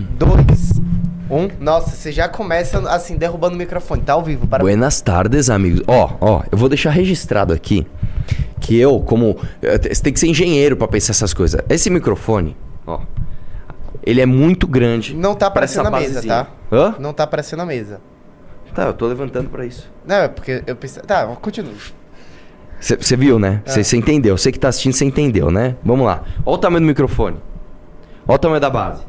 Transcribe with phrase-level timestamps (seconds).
[0.00, 0.72] dois,
[1.30, 1.48] um.
[1.60, 4.02] Nossa, você já começa assim, derrubando o microfone.
[4.02, 4.62] Tá ao vivo, para.
[4.62, 5.82] Buenas tardes, amigos.
[5.86, 7.86] Ó, ó, eu vou deixar registrado aqui
[8.60, 9.36] que eu, como.
[9.62, 11.60] eh, Você tem que ser engenheiro pra pensar essas coisas.
[11.68, 13.00] Esse microfone, ó.
[14.02, 15.14] Ele é muito grande.
[15.14, 16.46] Não tá aparecendo na mesa, tá?
[16.72, 16.94] Hã?
[16.98, 18.00] Não tá aparecendo na mesa.
[18.74, 19.90] Tá, eu tô levantando pra isso.
[20.06, 21.02] Não, é porque eu pensei.
[21.02, 21.72] Tá, continua.
[22.80, 23.62] Você viu, né?
[23.66, 23.82] É.
[23.82, 24.38] Você entendeu.
[24.38, 25.76] Você que tá assistindo, você entendeu, né?
[25.84, 26.22] Vamos lá.
[26.46, 27.36] Olha o tamanho do microfone.
[28.26, 29.02] Olha o tamanho da base.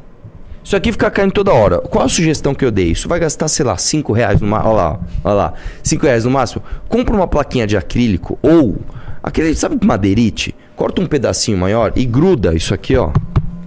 [0.64, 1.78] Isso aqui fica caindo toda hora.
[1.80, 2.92] Qual a sugestão que eu dei?
[2.92, 4.70] Isso vai gastar, sei lá, 5 reais no máximo.
[4.70, 5.54] Olha lá, olha lá.
[5.82, 6.62] 5 reais no máximo.
[6.88, 8.76] Compra uma plaquinha de acrílico ou
[9.22, 10.54] aquele, sabe, madeirite?
[10.76, 13.10] Corta um pedacinho maior e gruda isso aqui, ó.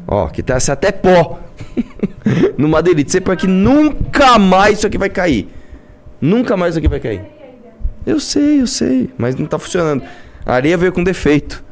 [0.07, 1.39] Ó, que tá até pó.
[2.57, 3.11] no madeirite.
[3.11, 5.49] Você põe aqui, nunca mais isso aqui vai cair.
[6.21, 7.21] Nunca mais isso aqui vai cair.
[8.05, 10.03] Eu sei, eu sei, mas não tá funcionando.
[10.45, 11.63] A areia veio com defeito.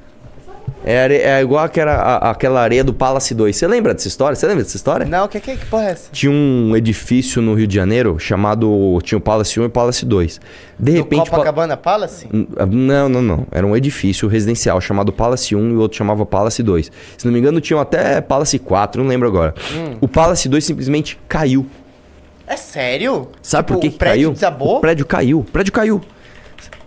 [0.86, 3.56] É, are- é igual aquela, a- aquela areia do Palace 2.
[3.56, 4.36] Você lembra dessa história?
[4.36, 5.06] Você lembra dessa história?
[5.06, 6.10] Não, o que, que, que porra é essa?
[6.12, 9.00] Tinha um edifício no Rio de Janeiro chamado.
[9.04, 10.42] Tinha o Palace 1 e o Palace 2.
[10.78, 11.22] De Do repente.
[11.22, 12.28] o Pa- Copacabana Palace?
[12.34, 13.48] N- Não, não, não.
[13.52, 16.92] Era um edifício residencial chamado Palace 1 e o outro chamava Palace 2.
[17.18, 19.54] Se não me engano, tinham até Palace 4, não lembro agora.
[19.74, 19.98] Hum.
[20.02, 21.66] O Palace 2 simplesmente caiu.
[22.46, 23.30] É sério?
[23.42, 24.32] Sabe Tipo, por que, o que prédio caiu?
[24.34, 24.78] desabou?
[24.78, 25.40] O prédio caiu.
[25.40, 26.02] O prédio caiu.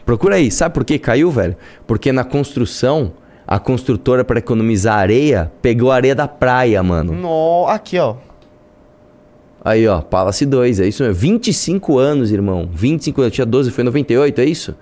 [0.05, 0.51] Procura aí.
[0.51, 1.57] Sabe por que caiu, velho?
[1.87, 3.13] Porque na construção,
[3.47, 7.13] a construtora, para economizar areia, pegou a areia da praia, mano.
[7.13, 7.67] No...
[7.69, 8.17] Aqui, ó.
[9.65, 11.15] Aí, ó, Palace 2, é isso mesmo.
[11.15, 12.69] 25 anos, irmão.
[12.73, 13.33] 25 anos.
[13.33, 14.75] Eu tinha 12, foi em 98, é isso?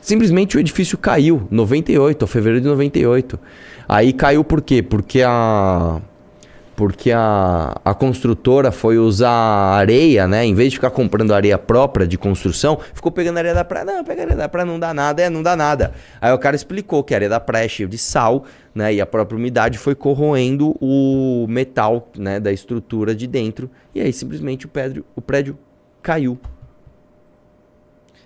[0.00, 1.46] Simplesmente o edifício caiu.
[1.50, 3.38] 98, fevereiro de 98.
[3.88, 4.82] Aí caiu por quê?
[4.82, 6.00] Porque a.
[6.82, 10.44] Porque a, a construtora foi usar areia, né?
[10.44, 13.84] Em vez de ficar comprando areia própria de construção, ficou pegando areia da praia.
[13.84, 15.92] Não, pega areia da praia, não dá nada, é, não dá nada.
[16.20, 18.92] Aí o cara explicou que a areia da praia é cheia de sal, né?
[18.94, 22.40] E a própria umidade foi corroendo o metal, né?
[22.40, 23.70] Da estrutura de dentro.
[23.94, 25.56] E aí simplesmente o prédio, o prédio
[26.02, 26.36] caiu.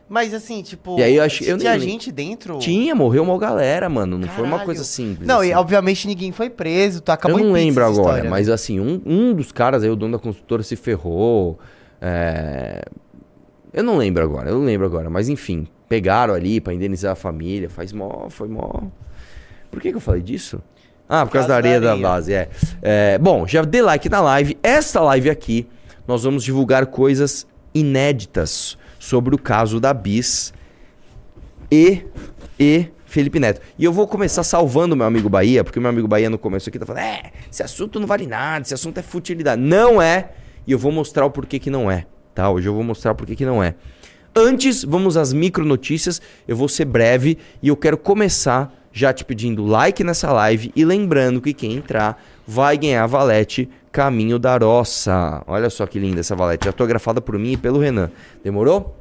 [0.08, 0.98] Mas assim, tipo.
[0.98, 2.58] E aí eu acho- eu tinha nem- gente dentro?
[2.58, 4.16] Tinha, morreu uma galera, mano.
[4.18, 4.66] Não foi uma Caralho.
[4.66, 5.26] coisa simples.
[5.26, 5.50] Não, assim.
[5.50, 7.00] e obviamente ninguém foi preso.
[7.00, 8.30] Tu acabou eu não lembro essa agora, história, né?
[8.30, 11.58] mas assim, um, um dos caras aí, o dono da construtora, se ferrou.
[12.00, 12.82] é,
[13.72, 15.10] Eu não lembro agora, eu não lembro agora.
[15.10, 17.68] Mas enfim, pegaram ali pra indenizar a família.
[17.68, 18.70] Faz mó, foi mó.
[19.70, 20.62] Por que, que eu falei disso?
[21.08, 22.48] Ah, por, causa, da areia da, base, é.
[22.82, 24.56] É, Bom, já dê like na live.
[24.62, 25.66] Esta live aqui,
[26.06, 30.52] nós vamos divulgar coisas inéditas sobre o caso da Bis
[31.70, 32.02] e,
[32.58, 33.60] e Felipe Neto.
[33.78, 36.78] E eu vou começar salvando meu amigo Bahia, porque meu amigo Bahia no começo aqui
[36.78, 39.62] tá falando: é, esse assunto não vale nada, esse assunto é futilidade.
[39.62, 40.30] Não é,
[40.66, 42.50] e eu vou mostrar o porquê que não é, tá?
[42.50, 43.76] Hoje eu vou mostrar o porquê que não é.
[44.34, 46.20] Antes, vamos às micro notícias.
[46.46, 50.84] Eu vou ser breve e eu quero começar já te pedindo like nessa live e
[50.84, 55.42] lembrando que quem entrar vai ganhar a valete Caminho da Roça.
[55.46, 58.10] Olha só que linda essa valete, autografada por mim e pelo Renan.
[58.44, 58.94] Demorou?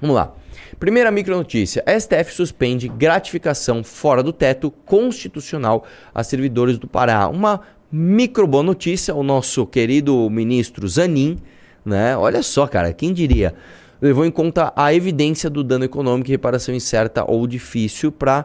[0.00, 0.32] Vamos lá.
[0.78, 1.82] Primeira micronotícia.
[1.86, 5.84] STF suspende gratificação fora do teto constitucional
[6.14, 7.28] a servidores do Pará.
[7.28, 7.60] Uma
[7.90, 9.14] micro boa notícia.
[9.14, 11.38] O nosso querido ministro Zanin,
[11.84, 12.16] né?
[12.16, 13.54] Olha só, cara, quem diria?
[14.02, 18.44] Levou em conta a evidência do dano econômico e reparação incerta ou difícil para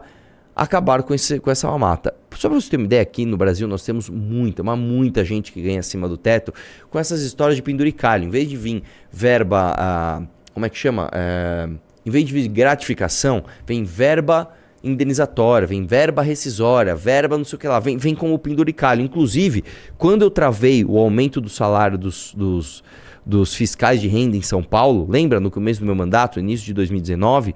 [0.54, 2.14] acabar com, esse, com essa mamata.
[2.36, 5.52] Só para você ter uma ideia, aqui no Brasil nós temos muita, mas muita gente
[5.52, 6.52] que ganha acima do teto
[6.88, 8.24] com essas histórias de penduricalho.
[8.24, 10.22] Em vez de vir verba, ah,
[10.52, 11.10] como é que chama?
[11.12, 11.68] É,
[12.04, 14.50] em vez de vir gratificação, vem verba
[14.82, 19.02] indenizatória, vem verba rescisória, verba não sei o que lá, vem, vem como penduricalho.
[19.02, 19.64] Inclusive,
[19.98, 22.82] quando eu travei o aumento do salário dos, dos,
[23.24, 26.72] dos fiscais de renda em São Paulo, lembra no começo do meu mandato, início de
[26.72, 27.54] 2019,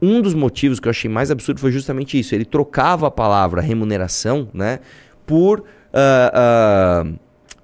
[0.00, 2.34] um dos motivos que eu achei mais absurdo foi justamente isso.
[2.34, 4.80] Ele trocava a palavra remuneração, né,
[5.26, 6.32] por ah,
[7.04, 7.12] ah,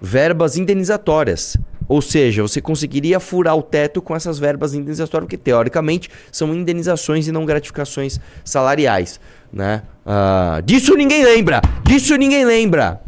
[0.01, 1.57] verbas indenizatórias.
[1.87, 7.29] Ou seja, você conseguiria furar o teto com essas verbas indenizatórias, porque teoricamente são indenizações
[7.29, 9.21] e não gratificações salariais,
[9.53, 9.83] né?
[10.05, 11.61] Ah, disso ninguém lembra.
[11.85, 13.01] Disso ninguém lembra.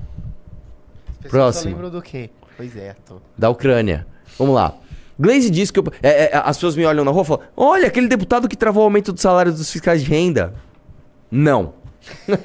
[1.29, 1.63] Próximo.
[1.63, 2.31] Só lembram do quê?
[2.57, 3.17] Pois é, tô.
[3.37, 4.07] Da Ucrânia.
[4.39, 4.75] Vamos lá.
[5.19, 7.87] Glaze diz que eu- é, é, as pessoas me olham na rua e falam: Olha,
[7.89, 10.53] aquele deputado que travou o aumento do salário dos fiscais de renda.
[11.31, 11.75] Não.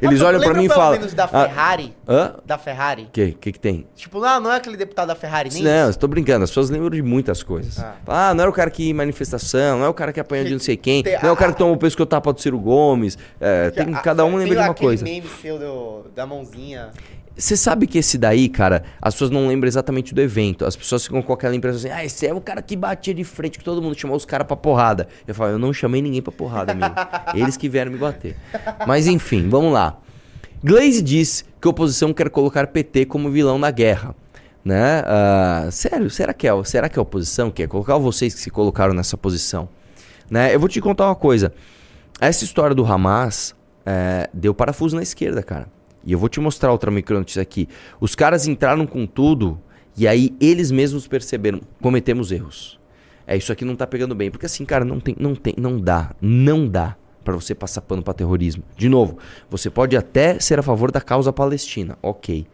[0.00, 0.92] Eles olham pra lembra mim e falam.
[0.92, 1.94] menos da "Ah, Ferrari?
[2.08, 2.34] Hã?
[2.46, 3.02] Da Ferrari?
[3.02, 3.86] O que, que que tem?
[3.94, 6.44] Tipo, não, não é aquele deputado da Ferrari, nem Não, estou brincando.
[6.44, 7.78] As pessoas lembram de muitas coisas.
[7.78, 7.94] Ah.
[8.06, 10.46] Ah, não era o cara que ia em manifestação, não é o cara que apanhou
[10.46, 12.40] de não sei quem, Tem- não é o cara que tomou o pescoço tapa do
[12.40, 13.18] Ciro Gomes.
[13.40, 15.04] É, tem, cada um lembra de uma aquele coisa.
[15.04, 16.90] meme seu do- da mãozinha.
[17.38, 20.66] Você sabe que esse daí, cara, as pessoas não lembram exatamente do evento.
[20.66, 23.22] As pessoas ficam com aquela impressão assim: ah, esse é o cara que batia de
[23.22, 25.06] frente, que todo mundo chamou os caras pra porrada.
[25.24, 26.92] Eu falo, eu não chamei ninguém pra porrada, amigo.
[27.32, 28.36] Eles que vieram me bater.
[28.88, 30.00] Mas enfim, vamos lá.
[30.64, 34.16] Glaze diz que a oposição quer colocar PT como vilão na guerra.
[34.64, 35.04] Né?
[35.06, 38.50] Ah, sério, será que, é, será que é a oposição quer colocar vocês que se
[38.50, 39.68] colocaram nessa posição?
[40.28, 40.52] Né?
[40.52, 41.54] Eu vou te contar uma coisa.
[42.20, 43.54] Essa história do Hamas
[43.86, 45.77] é, deu parafuso na esquerda, cara.
[46.08, 47.68] E eu vou te mostrar outra micronotícia aqui.
[48.00, 49.60] Os caras entraram com tudo
[49.94, 52.80] e aí eles mesmos perceberam, cometemos erros.
[53.26, 54.30] É, isso aqui não tá pegando bem.
[54.30, 58.02] Porque assim, cara, não tem, não tem, não dá, não dá para você passar pano
[58.02, 58.62] para terrorismo.
[58.74, 59.18] De novo,
[59.50, 62.46] você pode até ser a favor da causa palestina, ok.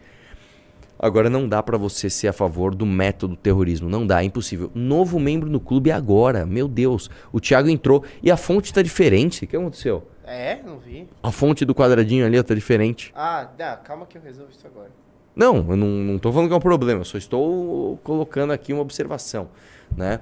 [0.99, 4.69] Agora não dá para você ser a favor do método terrorismo, não dá, é impossível.
[4.75, 7.09] Novo membro no clube agora, meu Deus.
[7.33, 9.45] O Thiago entrou e a fonte tá diferente.
[9.45, 10.09] O que aconteceu?
[10.27, 11.09] É, não vi.
[11.23, 13.13] A fonte do quadradinho ali tá diferente.
[13.15, 14.91] Ah, dá, calma que eu resolvo isso agora.
[15.37, 18.73] Não, eu não, não tô falando que é um problema, eu só estou colocando aqui
[18.73, 19.49] uma observação,
[19.97, 20.21] né?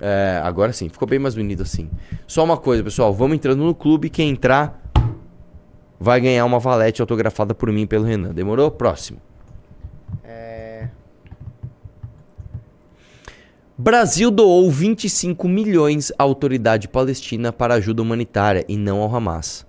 [0.00, 1.88] É, agora sim, ficou bem mais bonito assim.
[2.26, 4.80] Só uma coisa, pessoal, vamos entrando no clube, quem entrar
[5.98, 8.32] vai ganhar uma valete autografada por mim e pelo Renan.
[8.32, 8.70] Demorou?
[8.70, 9.20] Próximo.
[10.24, 10.47] É.
[13.80, 19.64] Brasil doou 25 milhões à autoridade palestina para ajuda humanitária e não ao Hamas.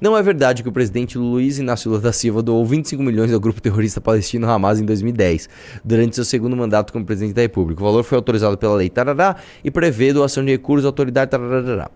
[0.00, 3.38] Não é verdade que o presidente Luiz Inácio Lula da Silva doou 25 milhões ao
[3.38, 5.50] grupo terrorista palestino Hamas em 2010,
[5.84, 7.82] durante seu segundo mandato como presidente da República.
[7.82, 11.90] O valor foi autorizado pela lei tarará e prevê doação de recursos à autoridade tarará.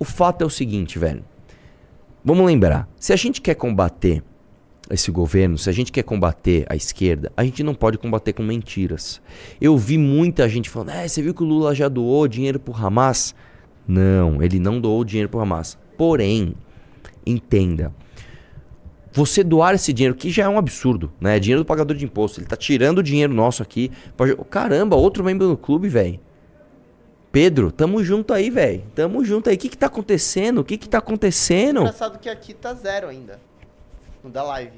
[0.00, 1.22] O fato é o seguinte, velho.
[2.24, 4.24] Vamos lembrar, se a gente quer combater
[4.90, 8.42] esse governo, se a gente quer combater a esquerda, a gente não pode combater com
[8.42, 9.20] mentiras.
[9.60, 12.74] Eu vi muita gente falando: "É, você viu que o Lula já doou dinheiro pro
[12.74, 13.34] Hamas?"
[13.86, 15.78] Não, ele não doou dinheiro pro Hamas.
[15.96, 16.54] Porém,
[17.24, 17.92] entenda.
[19.12, 21.36] Você doar esse dinheiro, que já é um absurdo, né?
[21.36, 22.38] É dinheiro do pagador de imposto.
[22.38, 23.90] Ele tá tirando o dinheiro nosso aqui.
[24.14, 24.34] Pra...
[24.44, 26.20] Caramba, outro membro do clube, velho.
[27.32, 28.82] Pedro, tamo junto aí, velho.
[28.94, 29.56] Tamo junto aí.
[29.56, 30.58] O que que tá acontecendo?
[30.58, 31.80] O que que tá acontecendo?
[31.80, 33.40] Engraçado que aqui tá zero ainda.
[34.26, 34.72] No da live.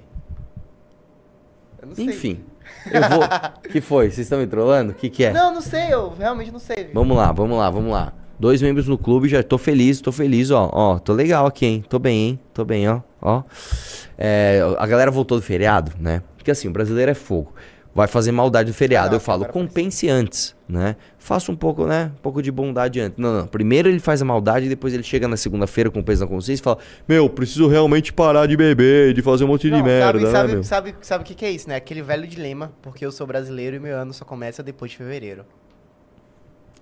[1.80, 2.04] Eu não sei.
[2.04, 2.44] Enfim,
[2.92, 3.20] eu vou.
[3.72, 4.10] que foi?
[4.10, 4.92] Vocês estão me trolando?
[4.92, 5.32] O que que é?
[5.32, 6.90] Não, não sei, eu realmente não sei.
[6.92, 8.12] Vamos lá, vamos lá, vamos lá.
[8.38, 10.68] Dois membros no clube, já tô feliz, tô feliz, ó.
[10.70, 11.84] Ó, tô legal aqui, hein?
[11.88, 12.40] Tô bem, hein?
[12.52, 13.00] Tô bem, ó.
[13.22, 13.42] Ó.
[14.18, 16.22] É, a galera voltou do feriado, né?
[16.36, 17.54] Porque assim, o brasileiro é fogo.
[17.94, 19.14] Vai fazer maldade no feriado.
[19.14, 20.96] Ah, Eu falo, compense antes, né?
[21.18, 22.12] Faça um pouco, né?
[22.18, 23.18] Um pouco de bondade antes.
[23.18, 23.46] Não, não.
[23.46, 26.30] Primeiro ele faz a maldade e depois ele chega na segunda-feira com o peso na
[26.30, 26.78] consciência e fala:
[27.08, 30.30] Meu, preciso realmente parar de beber, de fazer um monte de Não, merda, sabe, né,
[30.30, 30.64] sabe, meu?
[30.64, 31.76] sabe, sabe o que, que é isso, né?
[31.76, 35.44] Aquele velho dilema, porque eu sou brasileiro e meu ano só começa depois de fevereiro.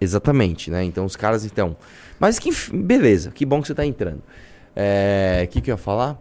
[0.01, 0.85] Exatamente, né?
[0.85, 1.77] Então os caras, então.
[2.19, 4.23] Mas que beleza, que bom que você tá entrando.
[4.75, 5.43] É.
[5.45, 6.19] O que, que eu ia falar?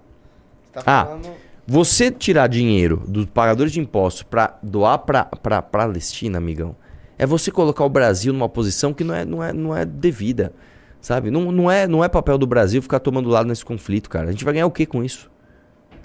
[0.71, 1.05] Você tá Ah.
[1.05, 1.29] falando.
[1.67, 6.75] Você tirar dinheiro dos pagadores de impostos pra doar pra, pra Palestina, amigão,
[7.17, 10.53] é você colocar o Brasil numa posição que não é, não é, não é devida.
[11.01, 11.29] Sabe?
[11.29, 14.29] Não, não, é, não é papel do Brasil ficar tomando lado nesse conflito, cara.
[14.29, 15.29] A gente vai ganhar o que com isso?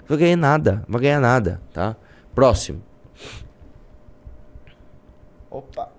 [0.01, 0.83] Não vai ganhar nada.
[0.87, 1.95] Não vai ganhar nada, tá?
[2.35, 2.83] Próximo.
[5.49, 5.89] Opa.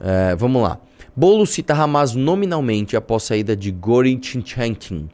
[0.00, 0.80] É, vamos lá.
[1.14, 5.08] Bolo cita Hamas nominalmente após saída de Gorin Chinchantin.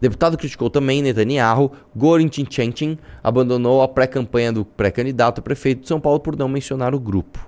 [0.00, 1.72] Deputado criticou também Netanyahu.
[1.94, 6.94] Gorin Chinchantin abandonou a pré-campanha do pré-candidato a prefeito de São Paulo por não mencionar
[6.94, 7.45] o grupo.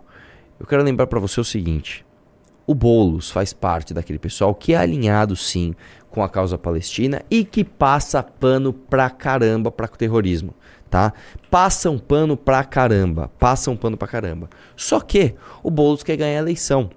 [0.59, 2.05] Eu quero lembrar para você o seguinte:
[2.67, 5.75] o Boulos faz parte daquele pessoal que é alinhado sim
[6.11, 10.55] com a causa palestina e que passa pano pra caramba pra terrorismo,
[10.91, 11.13] tá?
[11.51, 14.51] Passa um pano pra caramba, passa um pano pra caramba.
[14.77, 16.91] Só que o Boulos quer ganhar a eleição.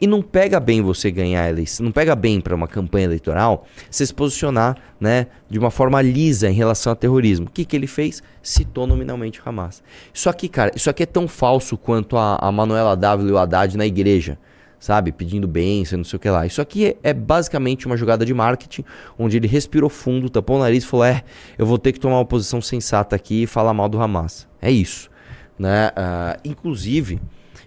[0.00, 3.66] E não pega bem você ganhar a eleição, não pega bem para uma campanha eleitoral
[3.90, 7.46] você se posicionar, né, de uma forma lisa em relação ao terrorismo.
[7.46, 8.22] O que, que ele fez?
[8.42, 9.82] Citou nominalmente o Hamas.
[10.14, 13.36] Isso aqui, cara, isso aqui é tão falso quanto a, a Manuela W.
[13.36, 14.38] Haddad na igreja,
[14.78, 15.10] sabe?
[15.10, 16.46] Pedindo bênção, não sei o que lá.
[16.46, 18.84] Isso aqui é, é basicamente uma jogada de marketing,
[19.18, 21.24] onde ele respirou fundo, tapou o nariz e falou: é,
[21.58, 24.46] eu vou ter que tomar uma posição sensata aqui e falar mal do Hamas.
[24.62, 25.10] É isso.
[25.58, 25.90] Né?
[25.96, 27.20] Ah, inclusive,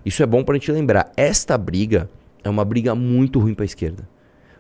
[0.05, 1.11] isso é bom pra gente lembrar.
[1.17, 2.09] Esta briga
[2.43, 4.07] é uma briga muito ruim pra esquerda.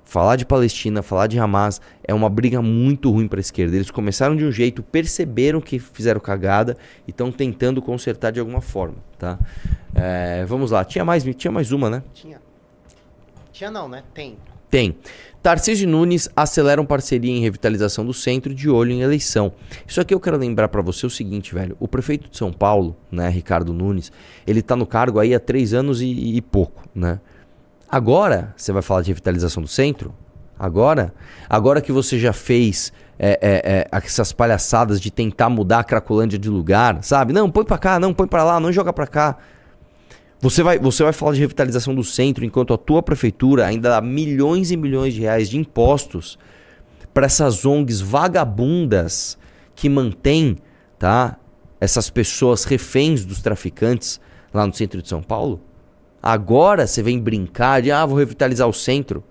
[0.03, 3.75] Falar de Palestina, falar de Hamas é uma briga muito ruim para a esquerda.
[3.75, 6.75] Eles começaram de um jeito, perceberam que fizeram cagada
[7.07, 9.39] e estão tentando consertar de alguma forma, tá?
[9.95, 12.03] É, vamos lá, tinha mais, tinha mais uma, né?
[12.13, 12.41] Tinha.
[13.53, 14.03] Tinha não, né?
[14.13, 14.37] Tem.
[14.69, 14.95] Tem.
[15.43, 19.53] Tarcísio Nunes aceleram parceria em revitalização do centro de olho em eleição.
[19.87, 21.75] Isso aqui eu quero lembrar pra você o seguinte, velho.
[21.79, 24.11] O prefeito de São Paulo, né, Ricardo Nunes,
[24.45, 27.19] ele tá no cargo aí há três anos e, e pouco, né?
[27.91, 30.15] Agora, você vai falar de revitalização do centro?
[30.57, 31.13] Agora?
[31.49, 36.39] Agora que você já fez é, é, é, essas palhaçadas de tentar mudar a Cracolândia
[36.39, 37.33] de lugar, sabe?
[37.33, 39.37] Não, põe pra cá, não, põe pra lá, não joga pra cá.
[40.39, 43.99] Você vai, você vai falar de revitalização do centro enquanto a tua prefeitura ainda dá
[43.99, 46.39] milhões e milhões de reais de impostos
[47.13, 49.37] para essas ONGs vagabundas
[49.75, 50.57] que mantém,
[50.97, 51.37] tá?
[51.79, 54.21] Essas pessoas reféns dos traficantes
[54.53, 55.59] lá no centro de São Paulo?
[56.21, 59.23] Agora você vem brincar de, ah, vou revitalizar o centro.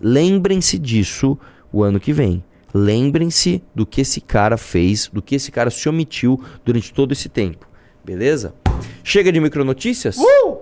[0.00, 1.36] Lembrem-se disso
[1.72, 2.44] o ano que vem.
[2.72, 7.28] Lembrem-se do que esse cara fez, do que esse cara se omitiu durante todo esse
[7.28, 7.66] tempo.
[8.04, 8.54] Beleza?
[9.02, 10.16] Chega de micronotícias?
[10.18, 10.58] Uh!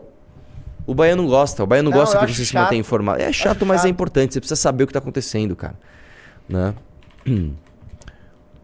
[0.86, 2.62] O baiano gosta, o baiano Não, gosta que você se chato.
[2.62, 3.20] mantenha informado.
[3.20, 3.90] É chato, Acho mas é chato.
[3.90, 4.32] importante.
[4.34, 5.76] Você precisa saber o que está acontecendo, cara.
[6.48, 6.72] Né?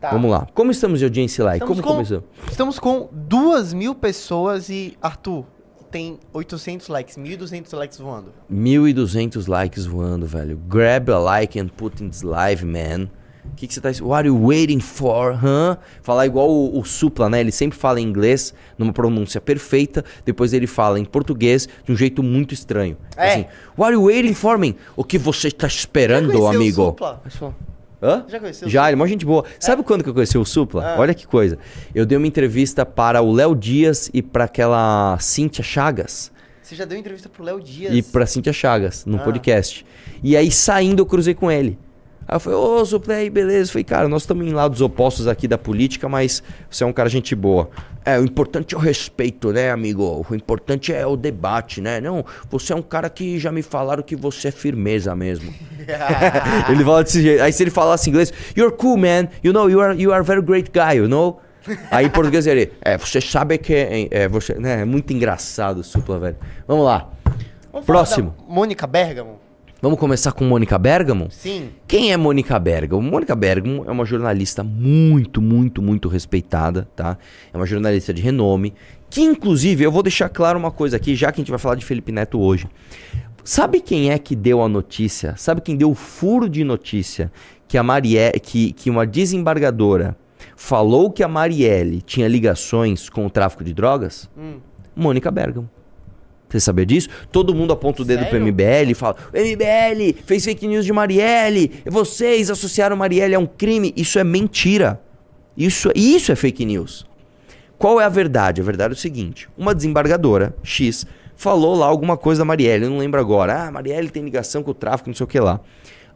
[0.00, 0.10] Tá.
[0.10, 0.46] Vamos lá.
[0.54, 1.54] Como estamos de audiência lá?
[1.54, 2.24] E Estamos como com- começou?
[2.48, 5.44] Estamos com duas mil pessoas e, Arthur,
[5.92, 8.32] tem 800 likes, 1.200 likes voando.
[8.50, 10.56] 1.200 likes voando, velho.
[10.66, 13.08] Grab a like and put in this live, man.
[13.44, 13.90] O que, que você tá...
[14.02, 15.76] What are you waiting for, huh?
[16.00, 17.40] Falar igual o, o Supla, né?
[17.40, 20.04] Ele sempre fala em inglês, numa pronúncia perfeita.
[20.24, 22.96] Depois ele fala em português de um jeito muito estranho.
[23.16, 23.32] É.
[23.32, 23.46] Assim,
[23.76, 24.74] What are you waiting for, man?
[24.96, 26.84] O que você está esperando, conheceu o amigo?
[26.84, 27.20] Supla?
[28.02, 28.24] Hã?
[28.28, 29.44] Já conheceu o Já, ele é uma gente boa.
[29.60, 30.84] Sabe quando que eu conheci o Supla?
[30.84, 30.96] Ah.
[30.98, 31.56] Olha que coisa.
[31.94, 36.32] Eu dei uma entrevista para o Léo Dias e para aquela Cíntia Chagas.
[36.62, 37.94] Você já deu entrevista pro Léo Dias.
[37.94, 39.22] E pra Cintia Chagas, num Ah.
[39.22, 39.84] podcast.
[40.22, 41.78] E aí, saindo, eu cruzei com ele.
[42.26, 43.70] Aí eu falei, ô, Supla, aí, beleza.
[43.70, 46.92] Eu falei, cara, nós estamos em lados opostos aqui da política, mas você é um
[46.92, 47.70] cara gente boa.
[48.04, 50.26] É, o importante é o respeito, né, amigo?
[50.28, 52.00] O importante é o debate, né?
[52.00, 55.54] Não, você é um cara que já me falaram que você é firmeza mesmo.
[56.68, 57.42] ele fala desse jeito.
[57.42, 59.28] Aí se ele falasse inglês, you're cool, man.
[59.42, 61.40] You know, you are, you are a very great guy, you know?
[61.90, 65.78] Aí em português ele, é, você sabe que é, é, você, né, é muito engraçado
[65.78, 66.36] o Supla, velho.
[66.66, 67.08] Vamos lá.
[67.72, 68.34] Vamos Próximo.
[68.48, 69.41] Mônica Bergamo?
[69.82, 71.26] Vamos começar com Mônica Bergamo?
[71.28, 71.70] Sim.
[71.88, 73.02] Quem é Mônica Bergamo?
[73.02, 77.18] Mônica Bergamo é uma jornalista muito, muito, muito respeitada, tá?
[77.52, 78.74] É uma jornalista de renome,
[79.10, 81.74] que inclusive, eu vou deixar claro uma coisa aqui, já que a gente vai falar
[81.74, 82.68] de Felipe Neto hoje.
[83.42, 85.34] Sabe quem é que deu a notícia?
[85.36, 87.32] Sabe quem deu o furo de notícia
[87.66, 90.16] que a Marielle, que, que uma desembargadora
[90.54, 94.30] falou que a Marielle tinha ligações com o tráfico de drogas?
[94.38, 94.60] Hum.
[94.94, 95.68] Mônica Bergamo.
[96.52, 97.08] Você sabia disso?
[97.30, 98.46] Todo mundo aponta o dedo pro Sério?
[98.46, 103.46] MBL e fala: o MBL fez fake news de Marielle, vocês associaram Marielle a um
[103.46, 103.92] crime.
[103.96, 105.00] Isso é mentira.
[105.56, 107.06] Isso, isso é fake news.
[107.78, 108.60] Qual é a verdade?
[108.60, 112.90] A verdade é o seguinte: uma desembargadora, X, falou lá alguma coisa da Marielle, eu
[112.90, 113.64] não lembro agora.
[113.64, 115.58] Ah, Marielle tem ligação com o tráfico, não sei o que lá.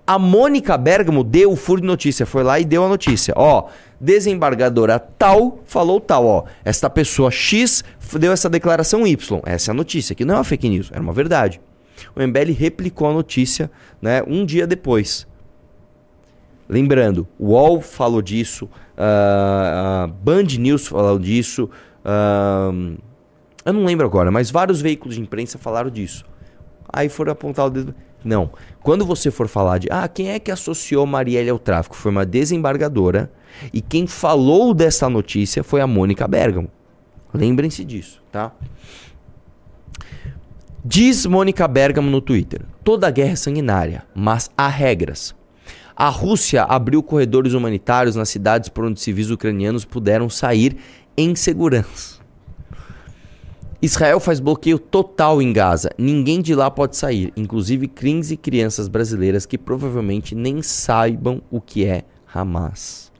[0.07, 3.35] A Mônica Bergamo deu o furo de notícia, foi lá e deu a notícia.
[3.37, 3.69] Ó,
[4.01, 6.45] desembargadora tal falou tal, ó.
[6.65, 7.83] Esta pessoa X
[8.19, 9.41] deu essa declaração Y.
[9.45, 11.61] Essa é a notícia, que não é uma fake news, era uma verdade.
[12.15, 13.69] O MBL replicou a notícia,
[14.01, 15.27] né, um dia depois.
[16.69, 21.71] Lembrando, o UOL falou disso, ah, a Band News falou disso,
[22.05, 22.71] ah,
[23.65, 26.25] eu não lembro agora, mas vários veículos de imprensa falaram disso.
[26.93, 27.95] Aí foram apontar o dedo.
[28.27, 28.51] Não.
[28.83, 31.95] Quando você for falar de, ah, quem é que associou Marielle ao tráfico?
[31.95, 33.31] Foi uma desembargadora.
[33.73, 36.69] E quem falou dessa notícia foi a Mônica Bergamo.
[37.33, 38.53] Lembrem-se disso, tá?
[40.85, 45.35] Diz Mônica Bergamo no Twitter: toda guerra é sanguinária, mas há regras.
[45.95, 50.77] A Rússia abriu corredores humanitários nas cidades por onde civis ucranianos puderam sair
[51.17, 52.16] em segurança.
[53.87, 55.91] Israel faz bloqueio total em Gaza.
[55.97, 61.85] Ninguém de lá pode sair, inclusive 15 crianças brasileiras que provavelmente nem saibam o que
[61.85, 62.03] é
[62.35, 63.13] Hamas.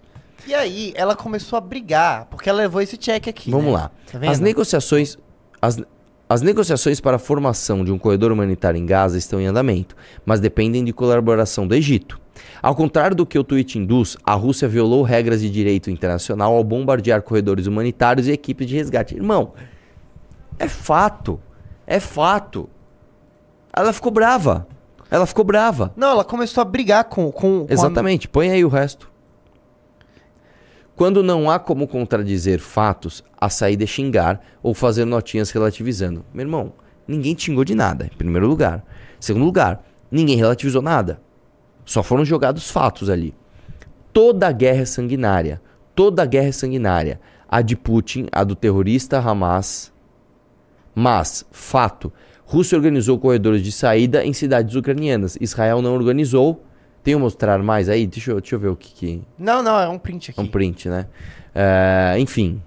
[0.47, 3.51] E aí, ela começou a brigar, porque ela levou esse check aqui.
[3.51, 3.73] Vamos né?
[3.73, 3.91] lá.
[4.11, 4.31] Tá?
[4.31, 5.17] As negociações
[5.61, 5.81] as,
[6.29, 10.41] as negociações para a formação de um corredor humanitário em Gaza estão em andamento, mas
[10.41, 12.21] dependem de colaboração do Egito.
[12.61, 16.65] Ao contrário do que o tweet induz, a Rússia violou regras de direito internacional ao
[16.65, 19.15] bombardear corredores humanitários e equipes de resgate.
[19.15, 19.53] Irmão,
[20.59, 21.41] é fato.
[21.87, 22.69] É fato.
[23.73, 24.67] Ela ficou brava.
[25.11, 25.93] Ela ficou brava.
[25.97, 29.11] Não, ela começou a brigar com, com, com a- Exatamente, põe aí o resto.
[30.95, 36.25] Quando não há como contradizer fatos, a saída é xingar ou fazer notinhas relativizando.
[36.33, 36.73] Meu irmão,
[37.07, 38.83] ninguém xingou de nada, em primeiro lugar.
[39.21, 41.21] Segundo lugar, ninguém relativizou nada.
[41.85, 43.35] Só foram jogados fatos ali.
[44.13, 45.61] Toda guerra é sanguinária.
[45.95, 47.21] Toda guerra é sanguinária.
[47.49, 49.93] A de Putin, a do terrorista Hamas.
[50.99, 52.11] Mas, fato,
[52.47, 55.37] Rússia organizou corredores de saída em cidades ucranianas.
[55.41, 56.65] Israel não organizou.
[57.05, 58.07] Tem o mostrar mais aí?
[58.07, 60.41] Deixa eu, deixa eu ver o que, que Não, não, é um print aqui.
[60.41, 61.07] é um print, né?
[61.55, 62.61] É, enfim.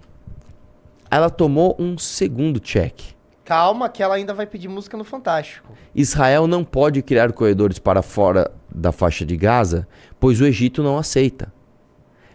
[1.09, 3.00] Ela tomou um segundo check.
[3.43, 5.74] Calma, que ela ainda vai pedir música no Fantástico.
[5.95, 9.88] Israel não pode criar corredores para fora da faixa de Gaza,
[10.19, 11.51] pois o Egito não aceita.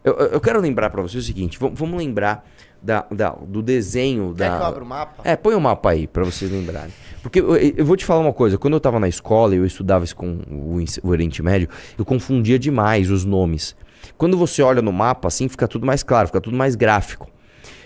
[0.03, 2.45] Eu, eu- quero lembrar para você o seguinte: vamos lembrar
[2.85, 4.57] da, da- do desenho Quer da.
[4.57, 5.23] que eu abra o mapa?
[5.25, 6.93] É, põe o mapa aí pra vocês lembrarem.
[7.23, 9.65] Porque eu, eu vou te falar uma coisa, quando eu tava na escola e eu
[9.67, 13.75] estudava isso com o, o Oriente Médio, eu confundia demais os nomes.
[14.19, 17.29] Quando você olha no mapa, assim, fica tudo mais claro, fica tudo mais gráfico.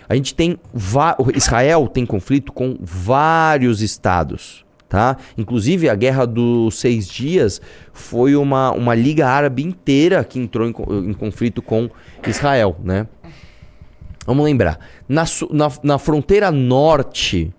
[0.09, 0.57] A gente tem.
[1.35, 4.65] Israel tem conflito com vários estados.
[4.89, 5.17] Tá?
[5.37, 7.61] Inclusive, a Guerra dos Seis Dias
[7.93, 10.73] foi uma, uma liga árabe inteira que entrou em,
[11.09, 11.87] em conflito com
[12.27, 12.75] Israel.
[12.83, 13.05] Né?
[14.29, 14.77] Vamos lembrar.
[15.07, 17.51] Na, na, na fronteira norte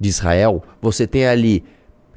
[0.00, 1.62] de Israel, você tem ali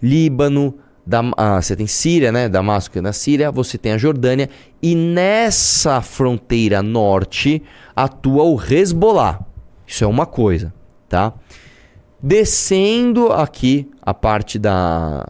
[0.02, 2.48] Líbano, Dam ah, você tem Síria, né?
[2.48, 4.50] Damasco é na Síria, você tem a Jordânia
[4.82, 7.62] e nessa fronteira norte
[7.94, 9.42] atua o Hezbollah.
[9.86, 10.74] Isso é uma coisa,
[11.10, 11.34] tá?
[12.24, 15.28] Descendo aqui a parte da,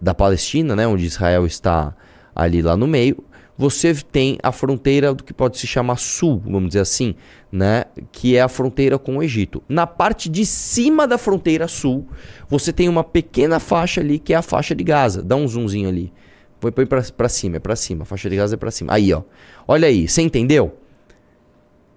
[0.00, 1.94] da Palestina, né, onde Israel está
[2.34, 3.22] ali lá no meio,
[3.58, 7.14] você tem a fronteira do que pode se chamar sul, vamos dizer assim,
[7.50, 9.62] né, que é a fronteira com o Egito.
[9.68, 12.06] Na parte de cima da fronteira sul,
[12.48, 15.22] você tem uma pequena faixa ali que é a faixa de Gaza.
[15.22, 16.12] Dá um zoomzinho ali.
[16.60, 18.02] Põe, põe pra, pra cima, é pra cima.
[18.02, 18.92] A faixa de Gaza é pra cima.
[18.94, 19.22] Aí, ó.
[19.68, 20.76] Olha aí, você entendeu?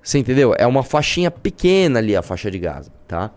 [0.01, 0.53] Você entendeu?
[0.57, 3.31] É uma faixinha pequena ali a faixa de Gaza, tá?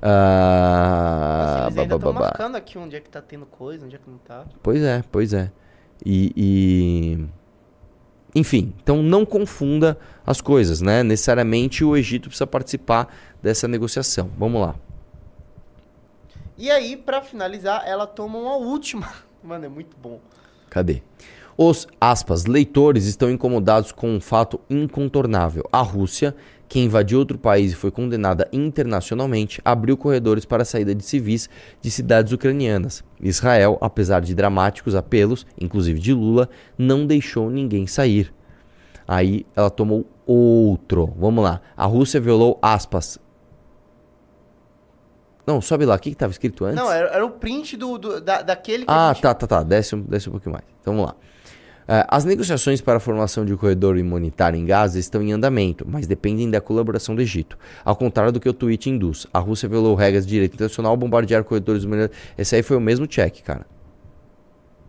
[0.00, 2.12] Ah, Eles ainda ba.
[2.12, 4.44] marcando aqui onde é que tá tendo coisa, onde é que não tá.
[4.62, 5.50] Pois é, pois é.
[6.04, 7.24] E, e-
[8.34, 11.02] Enfim, então não confunda as coisas, né?
[11.02, 14.30] Necessariamente o Egito precisa participar dessa negociação.
[14.38, 14.74] Vamos lá.
[16.56, 19.12] E aí, pra finalizar, ela toma uma última.
[19.42, 20.20] Mano, é muito bom.
[20.70, 21.02] Cadê?
[21.56, 25.68] Os, aspas, leitores estão incomodados com um fato incontornável.
[25.70, 26.34] A Rússia,
[26.72, 31.46] que invadiu outro país e foi condenada internacionalmente, abriu corredores para a saída de civis
[31.82, 33.04] de cidades ucranianas.
[33.20, 36.48] Israel, apesar de dramáticos apelos, inclusive de Lula,
[36.78, 38.32] não deixou ninguém sair.
[39.06, 41.12] Aí ela tomou outro.
[41.18, 41.60] Vamos lá.
[41.76, 43.18] A Rússia violou, aspas.
[45.46, 45.96] Não, sobe lá.
[45.96, 46.76] O que estava escrito antes?
[46.82, 49.20] Não, era, era o print do, do- da, daquele que Ah, gente...
[49.22, 49.62] tá, tá, tá.
[49.62, 50.64] Desce, um- desce um pouquinho mais.
[50.80, 51.16] Então vamos lá.
[51.88, 55.84] É, as negociações para a formação de um corredor humanitário em Gaza estão em andamento,
[55.88, 57.58] mas dependem da colaboração do Egito.
[57.84, 59.26] Ao contrário do que o tweet induz.
[59.32, 62.16] A Rússia violou regras de direito internacional ao bombardear corredores humanitários.
[62.38, 63.66] Esse aí foi o mesmo check, cara.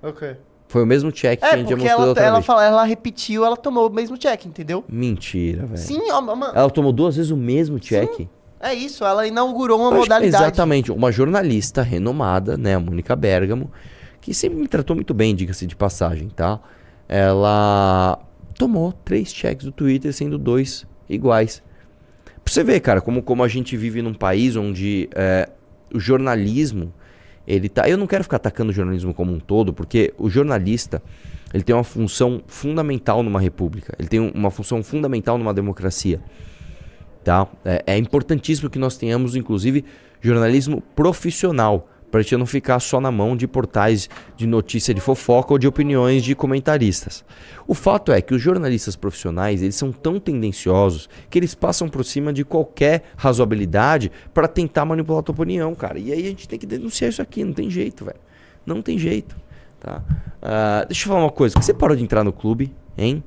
[0.02, 0.36] Ok.
[0.68, 3.46] Foi o mesmo check que a É, gente porque mostrou ela, ela, fala, ela repetiu,
[3.46, 4.84] ela tomou o mesmo check, entendeu?
[4.90, 5.78] Mentira, velho.
[5.78, 6.46] Sim, ó, mano.
[6.54, 8.28] Ela tomou duas vezes o mesmo check?
[8.60, 10.44] É isso, ela inaugurou uma Eu modalidade.
[10.44, 13.70] Exatamente, uma jornalista renomada, né, a Mônica Bergamo,
[14.22, 16.60] que sempre me tratou muito bem, diga-se de passagem, tá?
[17.08, 18.20] Ela
[18.58, 21.62] tomou três cheques do Twitter, sendo dois iguais.
[22.44, 25.50] Pra você ver, cara, como, como a gente vive num país onde é,
[25.94, 26.94] o jornalismo,
[27.48, 27.88] ele tá...
[27.90, 31.02] Eu não quero ficar atacando o jornalismo como um todo, porque o jornalista,
[31.54, 33.94] ele tem uma função fundamental numa república.
[33.98, 36.22] Ele tem um- uma função fundamental numa democracia.
[37.24, 37.48] Tá?
[37.64, 39.86] É, é importantíssimo que nós tenhamos, inclusive,
[40.20, 45.52] jornalismo profissional, para gente não ficar só na mão de portais de notícia de fofoca
[45.52, 47.26] ou de opiniões de comentaristas.
[47.66, 52.06] O fato é que os jornalistas profissionais eles são tão tendenciosos que eles passam por
[52.06, 55.98] cima de qualquer razoabilidade para tentar manipular a tua opinião, cara.
[55.98, 58.20] E aí a gente tem que denunciar isso aqui, não tem jeito, velho.
[58.64, 59.36] Não tem jeito.
[59.80, 60.04] Tá?
[60.40, 61.60] Ah, deixa eu falar uma coisa.
[61.60, 63.24] Você parou de entrar no clube, hein?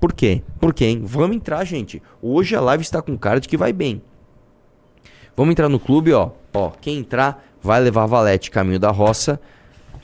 [0.00, 0.42] Por quê?
[0.58, 1.02] Por quê, hein?
[1.04, 2.02] Vamos entrar, gente.
[2.20, 4.02] Hoje a live está com cara de que vai bem.
[5.36, 6.32] Vamos entrar no clube, ó.
[6.52, 9.40] Ó, quem entrar vai levar Valete Caminho da Roça,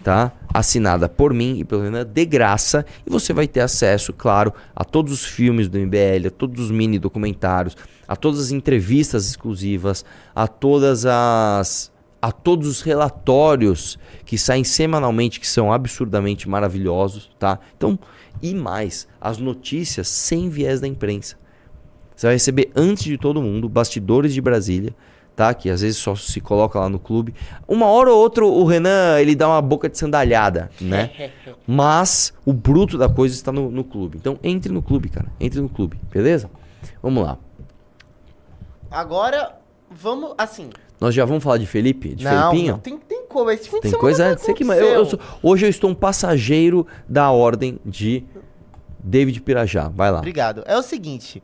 [0.02, 0.32] tá?
[0.52, 2.86] Assinada por mim e pelo Renan de graça.
[3.06, 6.70] E você vai ter acesso, claro, a todos os filmes do MBL, a todos os
[6.70, 7.76] mini documentários,
[8.08, 11.92] a todas as entrevistas exclusivas, a todas as
[12.22, 17.58] a todos os relatórios que saem semanalmente que são absurdamente maravilhosos, tá?
[17.74, 17.98] Então,
[18.42, 21.36] e mais, as notícias sem viés da imprensa.
[22.14, 24.94] Você vai receber antes de todo mundo bastidores de Brasília,
[25.40, 25.54] tá?
[25.54, 27.34] Que às vezes só se coloca lá no clube.
[27.66, 31.32] Uma hora ou outra o Renan ele dá uma boca de sandalhada, né?
[31.66, 34.18] Mas o bruto da coisa está no, no clube.
[34.18, 35.28] Então entre no clube, cara.
[35.40, 36.50] Entre no clube, beleza?
[37.02, 37.38] Vamos lá.
[38.90, 39.56] Agora,
[39.90, 40.68] vamos, assim...
[41.00, 42.72] Nós já vamos falar de Felipe, de não, Felipinho?
[42.74, 43.50] não tem, tem como.
[43.50, 44.36] Esse fim de Tem semana coisa.
[44.36, 48.24] Sei que, eu, eu sou- hoje eu estou um passageiro da ordem de
[49.02, 49.88] David Pirajá.
[49.88, 50.18] Vai lá.
[50.18, 50.62] Obrigado.
[50.66, 51.42] É o seguinte,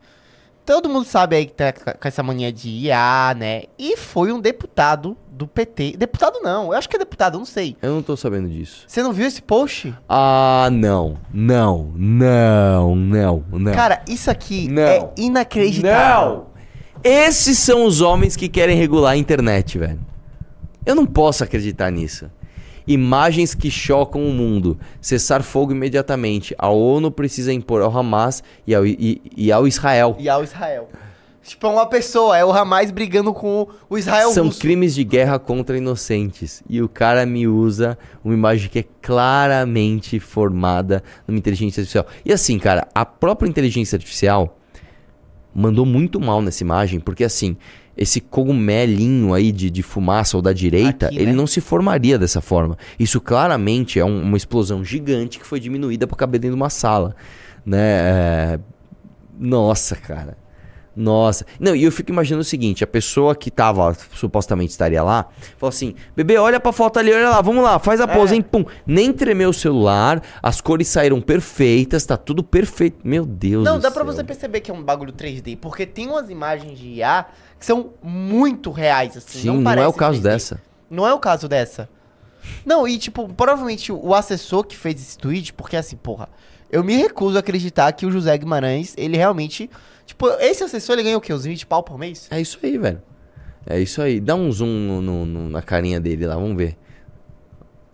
[0.67, 3.63] todo mundo sabe aí que tá com essa mania de IA, né?
[3.79, 5.95] E foi um deputado do PT.
[5.97, 7.77] Deputado não, eu acho que é deputado, eu não sei.
[7.81, 8.83] Eu não tô sabendo disso.
[8.85, 9.95] Você não viu esse post?
[10.09, 11.17] Ah, não.
[11.33, 11.93] Não.
[11.95, 12.95] Não.
[12.95, 13.43] Não.
[13.49, 13.71] Não.
[13.71, 14.83] Cara, isso aqui Não.
[14.83, 16.29] é inacreditável.
[16.35, 16.47] Não!
[17.01, 19.99] Esses são os homens que querem regular a internet, velho.
[20.85, 22.29] Eu não posso acreditar nisso.
[22.87, 24.79] Imagens que chocam o mundo.
[25.01, 26.55] Cessar fogo imediatamente.
[26.57, 30.15] A ONU precisa impor ao Hamas e ao, e, e ao Israel.
[30.17, 30.87] E ao Israel.
[31.43, 34.59] Tipo, é uma pessoa, é o Hamas brigando com o Israel São russo.
[34.59, 36.61] crimes de guerra contra inocentes.
[36.69, 42.05] E o cara me usa uma imagem que é claramente formada numa inteligência artificial.
[42.25, 44.57] E assim, cara, a própria inteligência artificial
[45.55, 47.55] mandou muito mal nessa imagem, porque assim,
[47.97, 51.33] esse cogumelinho aí de, de fumaça ou da direita, Aqui, ele né?
[51.33, 52.77] não se formaria dessa forma.
[52.99, 56.69] Isso claramente é um- uma explosão gigante que foi diminuída para caber dentro de uma
[56.69, 57.15] sala.
[57.65, 57.79] Né?
[57.81, 58.59] É,
[59.39, 60.37] Nossa, cara.
[60.99, 61.45] Nossa.
[61.59, 65.69] Não, e eu fico imaginando o seguinte: a pessoa que tava, supostamente estaria lá, falou
[65.69, 68.37] assim: bebê, olha pra foto ali, olha lá, vamos lá, faz a pose, É.
[68.37, 68.41] hein?
[68.41, 68.65] Pum.
[68.85, 72.97] Nem tremeu o celular, as cores saíram perfeitas, tá tudo perfeito.
[73.03, 74.11] Meu Deus Não, dá pra céu.
[74.13, 77.27] você perceber que é um bagulho 3D, porque tem umas imagens de IA
[77.59, 79.39] que são muito reais, assim.
[79.39, 80.23] Sim, não, é parece o caso 3D.
[80.23, 80.61] dessa.
[80.89, 81.87] Não é o caso dessa.
[82.65, 86.27] Não, e tipo, provavelmente o assessor que fez esse tweet, porque assim, porra,
[86.71, 89.69] eu me recuso a acreditar que o José Guimarães, ele realmente.
[90.07, 91.31] Tipo, esse assessor ele ganha o quê?
[91.33, 92.27] Uns 20 pau por mês?
[92.31, 92.99] É isso aí, velho.
[93.65, 94.19] É isso aí.
[94.19, 96.75] Dá um zoom no- no- no- na carinha dele lá, vamos ver.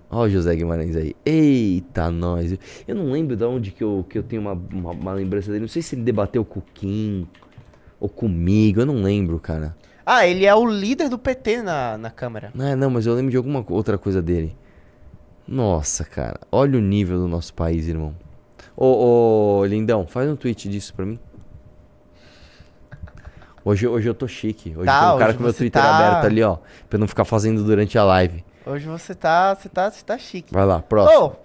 [0.10, 1.16] Ó o José Guimarães aí.
[1.26, 2.56] Eita, nós.
[2.88, 5.62] Eu não lembro de onde que eu, que eu tenho uma, uma, uma lembrança dele.
[5.62, 7.28] Não sei se ele debateu com o Kim
[8.00, 8.82] ou comigo.
[8.82, 9.76] Eu não lembro, cara.
[10.06, 12.52] Ah, ele é o líder do PT na, na Câmara.
[12.54, 14.56] Não, é, não, mas eu lembro de alguma outra coisa dele.
[15.48, 16.40] Nossa, cara.
[16.52, 18.14] Olha o nível do nosso país, irmão.
[18.78, 21.18] Ô, ô, lindão, faz um tweet disso pra mim.
[23.66, 24.74] Hoje, hoje eu tô chique.
[24.76, 26.58] Hoje Tá, tem um cara com meu Twitter tá- aberto ali, ó.
[26.90, 28.44] Pra eu não ficar fazendo durante a live.
[28.66, 29.56] Hoje você tá.
[29.56, 30.54] Você tá, você tá chique.
[30.54, 31.36] Vai lá, próximo.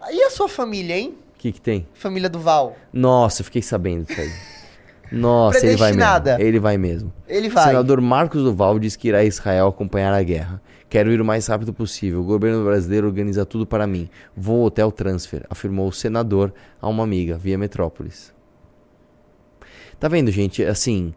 [0.00, 1.14] Ô, e a sua família, hein?
[1.34, 1.86] O que que tem?
[1.94, 2.74] Família do Val.
[2.92, 4.30] Nossa, eu fiquei sabendo disso aí.
[5.10, 6.38] Nossa, ele vai mesmo.
[6.38, 7.12] Ele vai mesmo.
[7.26, 7.64] Ele vai.
[7.68, 10.60] Senador Marcos Duval diz que irá a Israel acompanhar a guerra.
[10.90, 12.20] Quero ir o mais rápido possível.
[12.20, 14.08] O governo brasileiro organiza tudo para mim.
[14.36, 18.34] Vou hotel transfer, afirmou o senador a uma amiga via Metrópolis.
[19.98, 20.62] Tá vendo, gente?
[20.64, 21.14] Assim,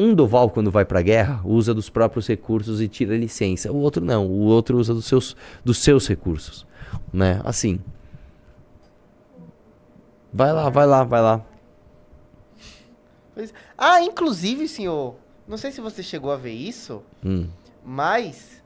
[0.00, 3.70] um Duval quando vai pra guerra usa dos próprios recursos e tira licença.
[3.70, 4.26] O outro não.
[4.26, 6.66] O outro usa dos seus, dos seus recursos,
[7.12, 7.40] né?
[7.44, 7.78] Assim.
[10.32, 11.44] Vai lá, vai lá, vai lá.
[13.76, 15.14] Ah, inclusive, senhor,
[15.48, 17.48] não sei se você chegou a ver isso, Hum.
[17.84, 18.62] mas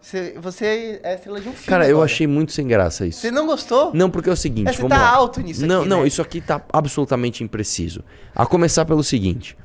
[0.00, 1.66] você, você é estrela de um filme.
[1.66, 2.04] Cara, eu agora.
[2.04, 3.20] achei muito sem graça isso.
[3.20, 3.92] Você não gostou?
[3.92, 5.10] Não, porque é o seguinte, É, você tá lá.
[5.10, 6.06] alto nisso não, aqui, não, né?
[6.06, 8.04] isso aqui tá absolutamente impreciso.
[8.34, 9.56] A começar pelo seguinte.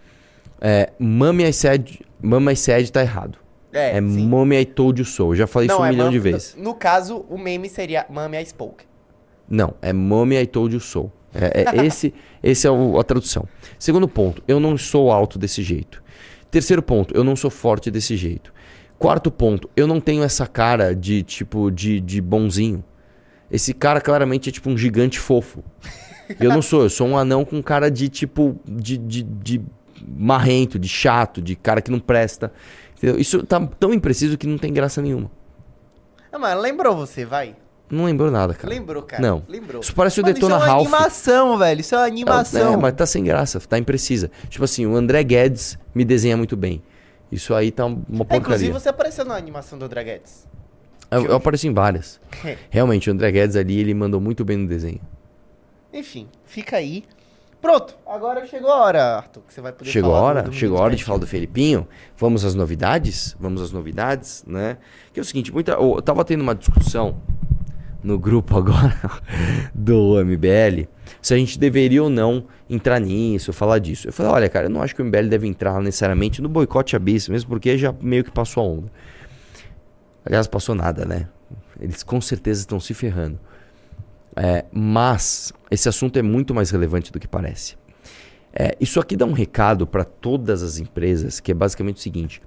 [0.61, 3.37] É, Mami I said, Mama I said tá errado.
[3.71, 4.25] É, É, sim.
[4.27, 5.31] Mommy I told you so.
[5.31, 6.55] Eu já falei isso um é milhão Mam- de vezes.
[6.55, 8.83] No, no caso, o meme seria Mami I Spoke.
[9.47, 11.11] Não, é Mommy I told you so.
[11.33, 13.47] É, é esse, esse é o- a tradução.
[13.77, 16.01] Segundo ponto, eu não sou alto desse jeito.
[16.49, 18.51] Terceiro ponto, eu não sou forte desse jeito.
[18.97, 22.83] Quarto ponto, eu não tenho essa cara de tipo de, de bonzinho.
[23.51, 25.63] Esse cara claramente é tipo um gigante fofo.
[26.39, 29.61] Eu não sou, eu sou um anão com cara de tipo de, de, de
[30.07, 32.51] marrento, de chato, de cara que não presta.
[32.97, 33.19] Entendeu?
[33.19, 35.31] Isso tá tão impreciso que não tem graça nenhuma.
[36.31, 37.55] Ah, mas lembrou você, vai?
[37.89, 38.69] Não lembrou nada, cara.
[38.71, 39.21] Lembrou, cara.
[39.21, 39.41] Não.
[39.47, 39.81] Lembrou.
[39.81, 40.87] Isso parece o Mano, Detona isso é uma Ralph.
[40.87, 41.81] animação, velho.
[41.81, 42.73] Isso é uma animação.
[42.73, 44.29] É, mas tá sem graça, tá imprecisa.
[44.47, 46.83] Tipo assim, o André Guedes me desenha muito bem.
[47.31, 48.73] Isso aí tá uma É, inclusive, porcaria.
[48.73, 50.47] você apareceu na animação do André Guedes.
[51.09, 52.19] Eu, eu apareço em várias.
[52.69, 55.01] Realmente, o André Guedes ali, ele mandou muito bem no desenho.
[55.91, 57.03] Enfim, fica aí.
[57.61, 60.43] Pronto, agora chegou a hora, Arthur, que você vai poder Chegou a falar hora?
[60.43, 61.85] do- do Chegou a hora de falar do Felipinho?
[62.17, 63.35] Vamos às novidades?
[63.39, 64.77] Vamos às novidades, né?
[65.13, 67.17] Que é o seguinte, muita, eu tava tendo uma discussão
[68.01, 68.97] no grupo agora
[69.75, 70.87] do MBL
[71.21, 74.07] se a gente deveria ou não entrar nisso, falar disso.
[74.07, 76.95] Eu falei, olha, cara, eu não acho que o MBL deve entrar necessariamente no boicote
[76.95, 78.91] a bis, mesmo porque já meio que passou a onda.
[80.25, 81.27] Aliás, passou nada, né?
[81.79, 83.37] Eles com certeza estão se ferrando.
[84.35, 87.77] É, mas esse assunto é muito mais relevante do que parece.
[88.53, 92.41] É, isso aqui dá um recado para todas as empresas, que é basicamente o seguinte: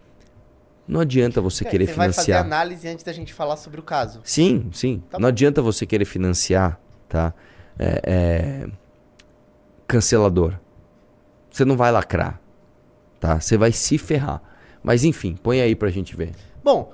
[0.87, 2.45] não adianta você É, querer você vai fazer financiar.
[2.45, 4.21] análise antes da gente falar sobre o caso.
[4.25, 5.03] Sim, sim.
[5.11, 7.33] Tá não adianta você querer financiar, tá?
[7.79, 8.67] É, é,
[9.87, 10.59] Cancelador.
[11.51, 12.41] Você não vai lacrar,
[13.21, 13.39] tá?
[13.41, 14.43] Você vai se ferrar.
[14.83, 16.33] Mas enfim, põe aí pra gente ver.
[16.65, 16.93] Bom,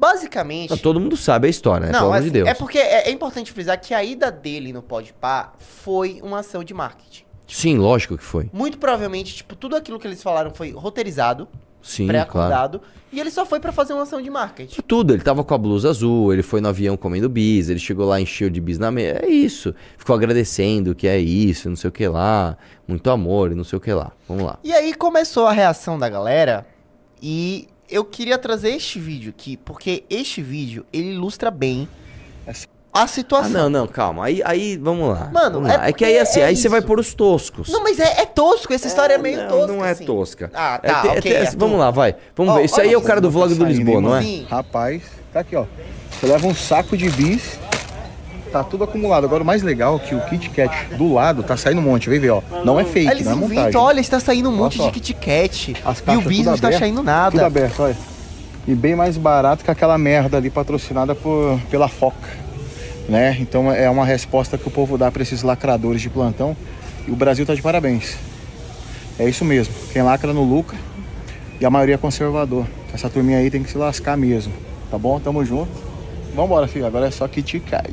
[0.00, 0.70] basicamente...
[0.70, 1.92] Não, todo mundo sabe a história, né?
[1.92, 2.48] Pelo amor assim, de Deus.
[2.48, 6.64] é porque é, é importante frisar que a ida dele no Podpah foi uma ação
[6.64, 7.24] de marketing.
[7.46, 8.48] Sim, lógico que foi.
[8.52, 11.46] Muito provavelmente, tipo, tudo aquilo que eles falaram foi roteirizado,
[11.82, 12.08] Sim, claro.
[12.08, 12.80] pré-acordado,
[13.12, 14.80] e ele só foi pra fazer uma ação de marketing.
[14.82, 15.12] Tudo.
[15.12, 18.20] Ele tava com a blusa azul, ele foi no avião comendo bis, ele chegou lá,
[18.20, 19.20] encheu de bis na mesa.
[19.22, 19.74] É isso.
[19.98, 22.56] Ficou agradecendo que é isso, não sei o que lá.
[22.86, 24.12] Muito amor e não sei o que lá.
[24.28, 24.58] Vamos lá.
[24.62, 26.66] E aí começou a reação da galera
[27.20, 31.88] e eu queria trazer este vídeo aqui, porque este vídeo, ele ilustra bem
[32.92, 33.50] a Ah, situação.
[33.52, 34.24] não, não, calma.
[34.24, 35.30] Aí, aí vamos lá.
[35.32, 35.82] Mano, Vamos é lá.
[35.84, 37.68] é, que porque aí assim, é aí você vai pôr os toscos.
[37.68, 39.66] Não, mas é, é tosco, essa história é, meio não, tosca.
[39.72, 40.04] Não é assim.
[40.04, 40.50] tosca.
[40.52, 41.58] Ah, É tá, te- é ok, te- Arthur.
[41.58, 42.16] vamos lá, vai.
[42.34, 42.64] Vamos Ó, ver.
[42.64, 44.42] Isso aí é o cara do vlog do Lisboa, não é?
[44.48, 45.66] Rapaz, tá aqui, ó.
[46.10, 47.58] Você leva um saco de bis,
[48.50, 49.24] tá tudo acumulado.
[49.24, 52.08] Agora o mais legal é que o Kit Kat do lado tá saindo um monte,
[52.10, 52.42] vem ver, ó.
[52.64, 53.80] Não é fake, eles não é inventam, montagem.
[53.80, 54.90] olha, está saindo um monte de.
[54.90, 55.76] Kit Kat.
[55.84, 57.46] As E o tudo não está saindo Tudo nada.
[57.46, 57.96] aberto, olha.
[58.68, 62.28] E bem mais barato que aquela merda ali patrocinada por, pela Foca.
[63.08, 63.36] Né?
[63.40, 66.56] Então é uma resposta que o povo dá para esses lacradores de plantão.
[67.08, 68.16] E o Brasil tá de parabéns.
[69.18, 69.74] É isso mesmo.
[69.92, 70.78] Quem lacra no lucra.
[71.60, 72.66] E a maioria é conservador.
[72.94, 74.52] Essa turminha aí tem que se lascar mesmo.
[74.90, 75.18] Tá bom?
[75.18, 75.70] Tamo junto.
[76.34, 76.86] Vambora, filho.
[76.86, 77.92] Agora é só Kit Kat.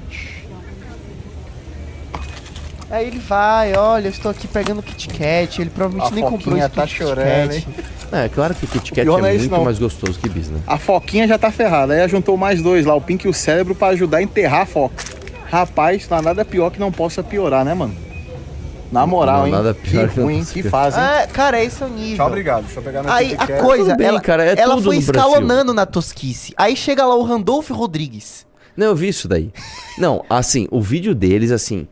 [2.90, 5.62] Aí ele vai, olha, eu estou aqui pegando Kit Kat.
[5.62, 7.56] Ele provavelmente A nem comprou esse tá Kit chorando, Kat.
[7.68, 7.76] hein?
[8.14, 9.66] É, claro que o Kit Kat não é é isso, muito não.
[9.66, 10.60] mais gostoso que bis, né?
[10.66, 11.94] A Foquinha já tá ferrada.
[11.94, 14.66] Aí juntou mais dois lá, o Pink e o Cérebro, pra ajudar a enterrar a
[14.66, 15.04] Foca.
[15.50, 17.94] Rapaz, não há nada pior que não possa piorar, né, mano?
[18.90, 19.52] Na moral, Não hein?
[19.52, 20.72] nada pior que que não ruim, que piorar.
[20.72, 21.04] fazem.
[21.04, 22.16] Ah, cara, esse é o nível.
[22.16, 22.64] Tchau, obrigado.
[22.64, 24.98] Deixa eu pegar meu Aí Kit a coisa, bem, ela, cara, é ela tudo foi
[24.98, 26.54] escalonando na tosquice.
[26.56, 28.46] Aí chega lá o Randolph Rodrigues.
[28.78, 29.52] Não, eu vi isso daí.
[29.98, 31.86] Não, assim, o vídeo deles, assim.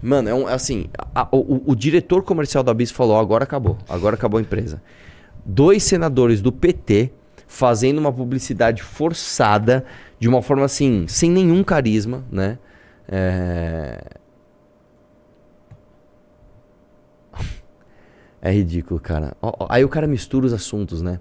[0.00, 0.86] Mano, é um, assim.
[1.14, 3.76] a- o, o diretor comercial da Bis falou: agora acabou.
[3.88, 4.80] Agora acabou a empresa.
[5.44, 7.10] Dois senadores do PT
[7.46, 9.84] fazendo uma publicidade forçada,
[10.20, 12.58] de uma forma assim, sem nenhum carisma, né?
[13.08, 14.04] É.
[18.40, 19.36] É ridículo, cara.
[19.68, 21.18] Aí o cara mistura os assuntos, né?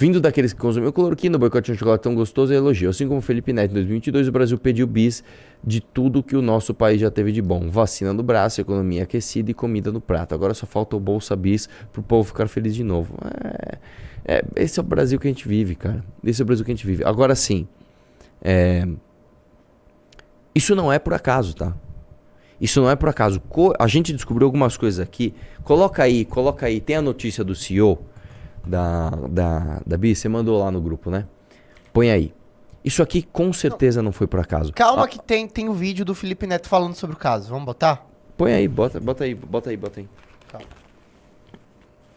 [0.00, 2.88] Vindo daqueles que consumiam cloroquina, o boicote de chocolate tão gostoso é elogio.
[2.88, 5.24] Assim como Felipe Neto em 2022, o Brasil pediu bis
[5.64, 7.68] de tudo que o nosso país já teve de bom.
[7.68, 10.36] Vacina no braço, economia aquecida e comida no prato.
[10.36, 13.12] Agora só falta o Bolsa Bis pro povo ficar feliz de novo.
[13.44, 13.78] É,
[14.36, 16.04] é, esse é o Brasil que a gente vive, cara.
[16.22, 17.02] Esse é o Brasil que a gente vive.
[17.04, 17.66] Agora sim,
[18.40, 18.86] é,
[20.54, 21.74] isso não é por acaso, tá?
[22.60, 23.40] Isso não é por acaso.
[23.48, 25.34] Co- a gente descobriu algumas coisas aqui.
[25.64, 26.80] Coloca aí, coloca aí.
[26.80, 27.98] Tem a notícia do CEO
[28.68, 30.14] da, da, da Bi?
[30.14, 31.26] Você mandou lá no grupo, né?
[31.92, 32.32] Põe aí.
[32.84, 34.72] Isso aqui com certeza não foi por acaso.
[34.72, 37.48] Calma Ah, que tem, tem o vídeo do Felipe Neto falando sobre o caso.
[37.50, 38.06] Vamos botar?
[38.36, 40.08] Põe aí, bota, bota aí, bota aí, bota aí.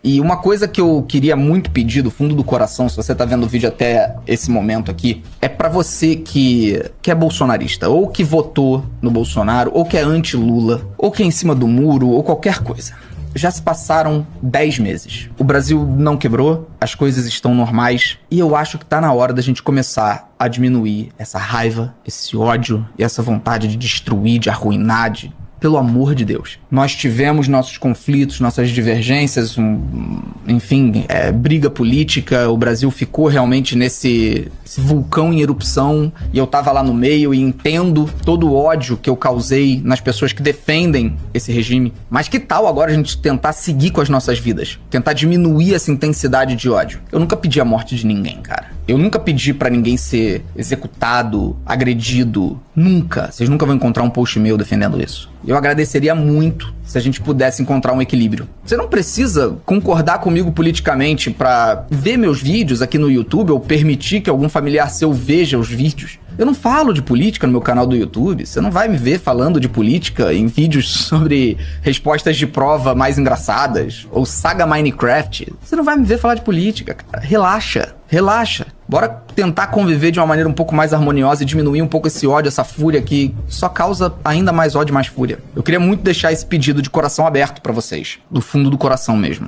[0.03, 3.23] E uma coisa que eu queria muito pedir do fundo do coração, se você tá
[3.23, 8.07] vendo o vídeo até esse momento aqui, é pra você que, que é bolsonarista, ou
[8.07, 12.09] que votou no Bolsonaro, ou que é anti-Lula, ou que é em cima do muro,
[12.09, 12.95] ou qualquer coisa.
[13.33, 15.29] Já se passaram 10 meses.
[15.37, 19.33] O Brasil não quebrou, as coisas estão normais, e eu acho que tá na hora
[19.33, 24.49] da gente começar a diminuir essa raiva, esse ódio e essa vontade de destruir, de
[24.49, 26.57] arruinar, de pelo amor de Deus.
[26.71, 32.49] Nós tivemos nossos conflitos, nossas divergências, um- enfim, é, briga política.
[32.49, 37.33] O Brasil ficou realmente nesse esse vulcão em erupção e eu tava lá no meio
[37.33, 41.93] e entendo todo o ódio que eu causei nas pessoas que defendem esse regime.
[42.09, 44.79] Mas que tal agora a gente tentar seguir com as nossas vidas?
[44.89, 47.01] Tentar diminuir essa intensidade de ódio?
[47.11, 48.71] Eu nunca pedi a morte de ninguém, cara.
[48.87, 52.59] Eu nunca pedi pra ninguém ser executado, agredido.
[52.75, 53.31] Nunca.
[53.31, 55.29] Vocês nunca vão encontrar um post meu defendendo isso.
[55.45, 58.47] Eu agradeceria muito se a gente pudesse encontrar um equilíbrio.
[58.65, 64.21] Você não precisa concordar comigo politicamente pra ver meus vídeos aqui no YouTube ou permitir
[64.21, 66.19] que algum familiar seu veja os vídeos.
[66.41, 68.47] Eu não falo de política no meu canal do YouTube.
[68.47, 73.19] Você não vai me ver falando de política em vídeos sobre respostas de prova mais
[73.19, 75.53] engraçadas ou saga Minecraft.
[75.61, 77.23] Você não vai me ver falar de política, cara.
[77.23, 78.65] Relaxa, relaxa.
[78.87, 82.25] Bora tentar conviver de uma maneira um pouco mais harmoniosa e diminuir um pouco esse
[82.25, 85.37] ódio, essa fúria que só causa ainda mais ódio e mais fúria.
[85.55, 89.15] Eu queria muito deixar esse pedido de coração aberto pra vocês, do fundo do coração
[89.15, 89.47] mesmo.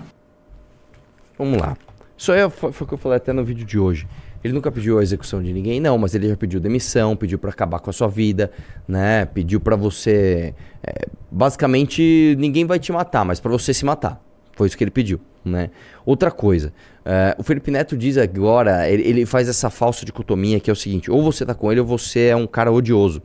[1.40, 1.76] Vamos lá.
[2.16, 4.08] Isso aí foi, foi o que eu falei até no vídeo de hoje.
[4.44, 7.50] Ele nunca pediu a execução de ninguém, não, mas ele já pediu demissão, pediu pra
[7.50, 8.52] acabar com a sua vida,
[8.88, 9.26] né?
[9.26, 10.54] Pediu pra você.
[10.86, 14.22] é, basicamente, ninguém vai te matar, mas pra você se matar.
[14.56, 15.70] Foi isso que ele pediu, né?
[16.06, 16.74] Outra coisa,
[17.06, 20.76] é, o Felipe Neto diz agora, ele, ele faz essa falsa dicotomia que é o
[20.76, 23.22] seguinte: ou você tá com ele ou você é um cara odioso.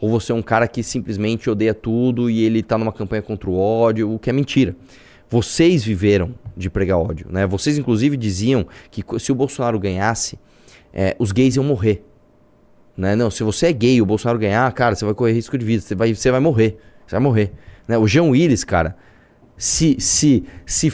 [0.00, 3.48] Ou você é um cara que simplesmente odeia tudo e ele tá numa campanha contra
[3.48, 4.74] o ódio, o que é mentira.
[5.30, 7.46] Vocês viveram de pregar ódio, né?
[7.46, 10.38] Vocês inclusive diziam que se o Bolsonaro ganhasse,
[10.94, 12.04] é, os gays iam morrer.
[12.96, 13.16] Né?
[13.16, 15.82] Não, se você é gay o Bolsonaro ganhar, cara, você vai correr risco de vida,
[15.82, 16.78] você vai, você vai morrer.
[17.04, 17.52] Você vai morrer.
[17.88, 17.98] Né?
[17.98, 18.96] O Jean Willis, cara,
[19.56, 20.92] se, se, se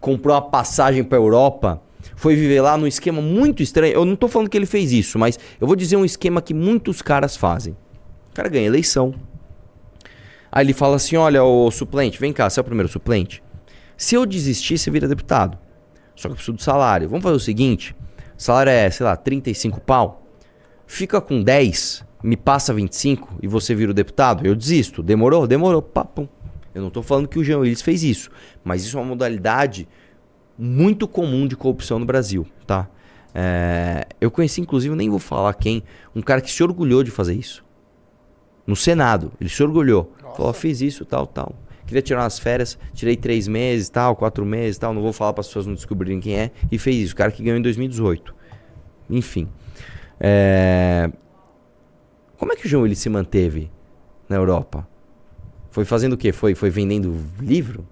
[0.00, 1.82] comprou uma passagem pra Europa,
[2.14, 3.92] foi viver lá num esquema muito estranho.
[3.92, 6.54] Eu não tô falando que ele fez isso, mas eu vou dizer um esquema que
[6.54, 7.76] muitos caras fazem.
[8.30, 9.14] O cara ganha eleição.
[10.50, 13.42] Aí ele fala assim: olha, o suplente, vem cá, você é o primeiro suplente.
[13.96, 15.58] Se eu desistir, você vira deputado.
[16.14, 17.08] Só que eu preciso do salário.
[17.08, 17.94] Vamos fazer o seguinte:
[18.36, 20.22] o salário é, sei lá, 35 pau.
[20.86, 25.02] Fica com 10 me passa 25 e você vira o deputado, eu desisto.
[25.02, 25.46] Demorou?
[25.46, 25.80] Demorou.
[25.80, 26.26] Pum.
[26.74, 28.30] Eu não estou falando que o Jean Willis fez isso,
[28.64, 29.88] mas isso é uma modalidade
[30.58, 32.88] muito comum de corrupção no Brasil, tá?
[33.34, 35.82] É, eu conheci, inclusive, nem vou falar quem,
[36.14, 37.64] um cara que se orgulhou de fazer isso.
[38.66, 40.12] No Senado, ele se orgulhou.
[40.20, 40.36] Nossa.
[40.36, 41.54] Falou, fiz isso, tal, tal.
[41.86, 44.92] Queria tirar umas férias, tirei três meses, tal, quatro meses, tal.
[44.92, 46.50] Não vou falar para as pessoas não descobrirem quem é.
[46.70, 47.14] E fez isso.
[47.14, 48.34] O cara que ganhou em 2018.
[49.08, 49.48] Enfim.
[50.18, 51.10] É...
[52.36, 53.70] Como é que o João ele se manteve
[54.28, 54.86] na Europa?
[55.70, 56.32] Foi fazendo o quê?
[56.32, 57.86] Foi, foi vendendo livro?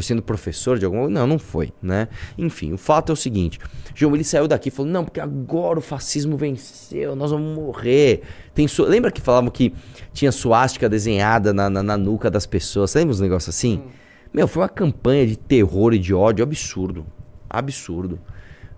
[0.00, 2.08] Foi sendo professor de alguma Não, não foi, né?
[2.38, 3.58] Enfim, o fato é o seguinte:
[3.94, 8.22] João ele saiu daqui e falou: não, porque agora o fascismo venceu, nós vamos morrer.
[8.54, 8.82] Tem su...
[8.84, 9.74] Lembra que falavam que
[10.14, 12.94] tinha suástica desenhada na, na, na nuca das pessoas?
[12.94, 13.82] Lembra uns negócios assim?
[13.84, 13.90] Hum.
[14.32, 17.04] Meu, foi uma campanha de terror e de ódio absurdo.
[17.50, 18.18] Absurdo.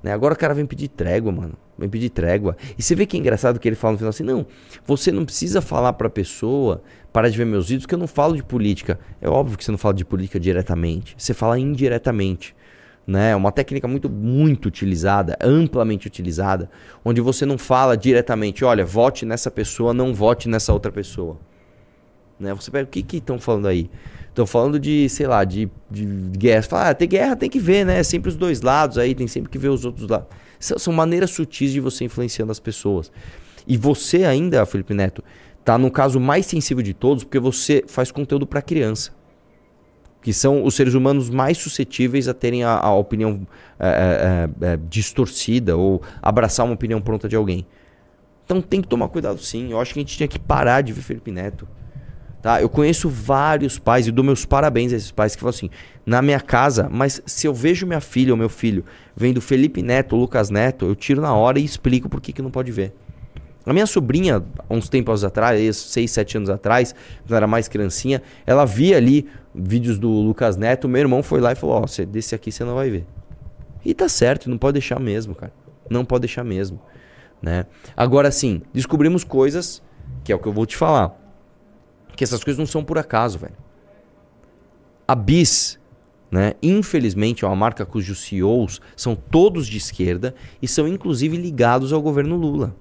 [0.03, 0.13] Né?
[0.13, 1.55] Agora o cara vem pedir trégua, mano.
[1.79, 2.57] Vem pedir trégua.
[2.77, 4.45] E você vê que é engraçado que ele fala no final assim: não,
[4.85, 8.35] você não precisa falar pra pessoa para de ver meus vídeos, que eu não falo
[8.35, 8.99] de política.
[9.21, 12.55] É óbvio que você não fala de política diretamente, você fala indiretamente.
[13.07, 13.33] Né?
[13.33, 16.71] É uma técnica muito, muito utilizada, amplamente utilizada,
[17.05, 21.37] onde você não fala diretamente, olha, vote nessa pessoa, não vote nessa outra pessoa.
[22.39, 22.55] Né?
[22.55, 23.91] Você pega, o que estão falando aí?
[24.29, 26.07] Estão falando de, sei lá, de, de
[26.39, 26.63] guerra.
[26.63, 28.03] Fala, ah, tem guerra, tem que ver, né?
[28.03, 30.29] Sempre os dois lados aí, tem sempre que ver os outros lados.
[30.59, 33.13] São maneiras sutis de você influenciando as pessoas.
[33.67, 35.23] E você ainda, Felipe Neto,
[35.65, 39.13] tá no caso mais sensível de todos, porque você faz conteúdo para criança.
[40.21, 43.47] Que são os seres humanos mais suscetíveis a terem a, a opinião
[43.79, 47.67] é, é, é, distorcida ou abraçar uma opinião pronta de alguém.
[48.45, 49.73] Então tem que tomar cuidado sim.
[49.73, 51.67] Eu acho que a gente tinha que parar de ver Felipe Neto.
[52.41, 52.61] Tá?
[52.61, 55.71] Eu conheço vários pais e dou meus parabéns a esses pais que falam assim:
[56.05, 58.85] na minha casa, mas se eu vejo minha filha ou meu filho
[59.17, 62.43] vendo Felipe Neto ou Lucas Neto, eu tiro na hora e explico por que, que
[62.43, 62.93] não pode ver.
[63.65, 68.65] A minha sobrinha, uns tempos atrás, 6, 7 anos atrás, quando era mais criancinha, ela
[68.65, 72.35] via ali vídeos do Lucas Neto, meu irmão foi lá e falou, ó, oh, desse
[72.35, 73.07] aqui você não vai ver.
[73.85, 75.53] E tá certo, não pode deixar mesmo, cara.
[75.89, 76.81] Não pode deixar mesmo,
[77.41, 77.67] né?
[77.97, 79.83] Agora sim, descobrimos coisas,
[80.25, 81.15] que é o que eu vou te falar,
[82.17, 83.57] que essas coisas não são por acaso, velho.
[85.07, 85.79] A Bis,
[86.31, 91.93] né, infelizmente é uma marca cujos CEOs são todos de esquerda e são inclusive ligados
[91.93, 92.75] ao governo Lula.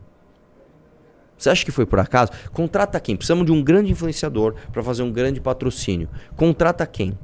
[1.41, 2.31] Você acha que foi por acaso?
[2.53, 3.15] Contrata quem?
[3.15, 6.07] Precisamos de um grande influenciador para fazer um grande patrocínio.
[6.35, 7.17] Contrata quem?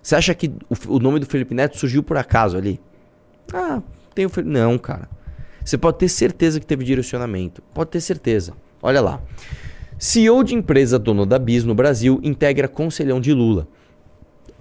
[0.00, 2.80] Você acha que o, o, nome do Felipe Neto surgiu por acaso ali?
[3.52, 3.82] Ah,
[4.14, 4.52] tem o Felipe.
[4.52, 5.08] Não, cara.
[5.64, 7.60] Você pode ter certeza que teve direcionamento.
[7.74, 8.52] Pode ter certeza.
[8.80, 9.20] Olha lá.
[9.98, 13.66] CEO de empresa dono da Bis no Brasil integra conselhão de Lula.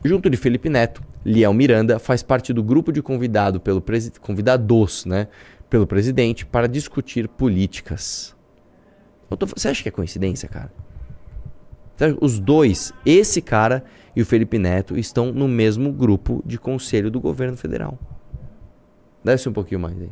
[0.03, 3.83] Junto de Felipe Neto, Liel Miranda faz parte do grupo de convidado pelo
[4.21, 5.27] convidados, né,
[5.69, 8.35] pelo presidente para discutir políticas.
[9.37, 9.45] Tô...
[9.45, 10.71] Você acha que é coincidência, cara?
[12.21, 13.83] Os dois, esse cara
[14.15, 17.97] e o Felipe Neto, estão no mesmo grupo de conselho do governo federal.
[19.23, 20.09] Desce um pouquinho mais aí.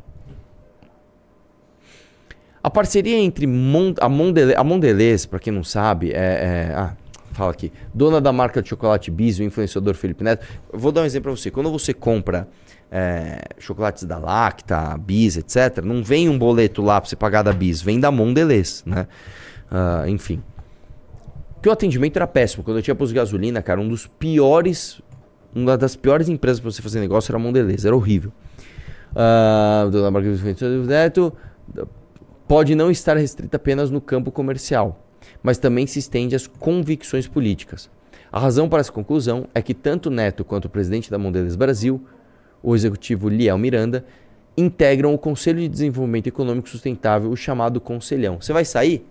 [2.61, 6.95] A parceria entre Mon a, Mondele a Mondelez, para quem não sabe, é, é ah,
[7.33, 10.45] fala aqui, dona da marca de chocolate Bis, o influenciador Felipe Neto.
[10.71, 11.51] Vou dar um exemplo para você.
[11.51, 12.47] Quando você compra
[12.95, 17.51] é, chocolates da Lacta, Bis, etc., não vem um boleto lá para você pagar da
[17.51, 19.08] Bis, vem da Mondelez, né?
[19.71, 20.43] Uh, enfim.
[21.60, 22.63] Que o atendimento era péssimo.
[22.63, 25.01] Quando eu tinha posto gasolina, cara, um dos piores,
[25.56, 28.32] uma das piores empresas para você fazer negócio era a Mondelez, era horrível.
[29.15, 31.34] Uh, Neto
[32.47, 35.03] pode não estar restrita apenas no campo comercial,
[35.41, 37.89] mas também se estende às convicções políticas.
[38.32, 42.03] A razão para essa conclusão é que tanto Neto quanto o presidente da Mondelez Brasil
[42.63, 44.06] o executivo Liel Miranda,
[44.56, 48.39] integram o Conselho de Desenvolvimento Econômico Sustentável, o chamado Conselhão.
[48.39, 49.06] Você vai sair?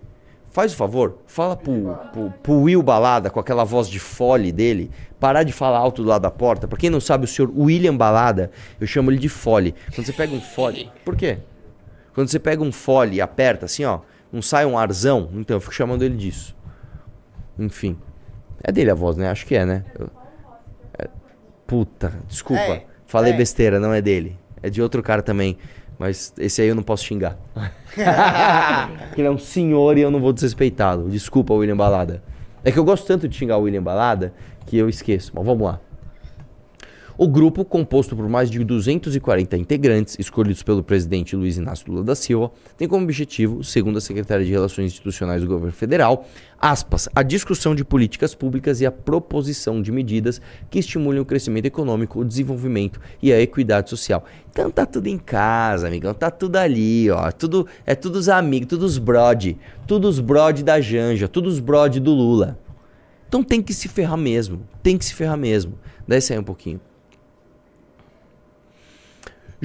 [0.49, 4.91] Faz o favor, fala pro, pro, pro, Will Balada, com aquela voz de fole dele,
[5.19, 6.67] parar de falar alto do lado da porta.
[6.67, 9.73] Pra quem não sabe, o senhor William Balada, eu chamo ele de fole.
[9.95, 10.91] Quando você pega um fole.
[11.03, 11.39] Por quê?
[12.13, 15.61] Quando você pega um fole e aperta assim, ó, não sai um arzão, então eu
[15.61, 16.55] fico chamando ele disso.
[17.57, 17.97] Enfim.
[18.63, 19.29] É dele a voz, né?
[19.29, 19.83] Acho que é, né?
[19.97, 20.09] Eu...
[20.99, 21.09] É...
[21.65, 22.61] Puta, desculpa.
[22.61, 22.92] É.
[23.13, 23.37] Falei é.
[23.37, 24.35] besteira, não é dele.
[24.63, 25.55] É de outro cara também.
[25.99, 27.37] Mas esse aí eu não posso xingar.
[29.15, 31.11] ele é um senhor e eu não vou desrespeitá-lo.
[31.11, 32.23] Desculpa, William Balada.
[32.63, 34.33] É que eu gosto tanto de xingar o William Balada
[34.65, 35.31] que eu esqueço.
[35.35, 35.79] Mas vamos lá.
[37.15, 42.15] O grupo, composto por mais de 240 integrantes, escolhidos pelo presidente Luiz Inácio Lula da
[42.15, 46.25] Silva, tem como objetivo, segundo a secretária de Relações Institucionais do governo federal,
[46.59, 50.41] aspas, a discussão de políticas públicas e a proposição de medidas
[50.71, 54.25] que estimulem o crescimento econômico, o desenvolvimento e a equidade social.
[54.49, 58.69] Então tá tudo em casa, amigão, tá tudo ali, ó, tudo é tudo os amigos,
[58.69, 59.55] tudo os brode,
[59.85, 62.57] tudo os brode da Janja, tudo os brode do Lula.
[63.27, 65.77] Então tem que se ferrar mesmo, tem que se ferrar mesmo.
[66.07, 66.81] Desce aí um pouquinho.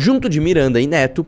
[0.01, 1.27] Junto de Miranda e Neto,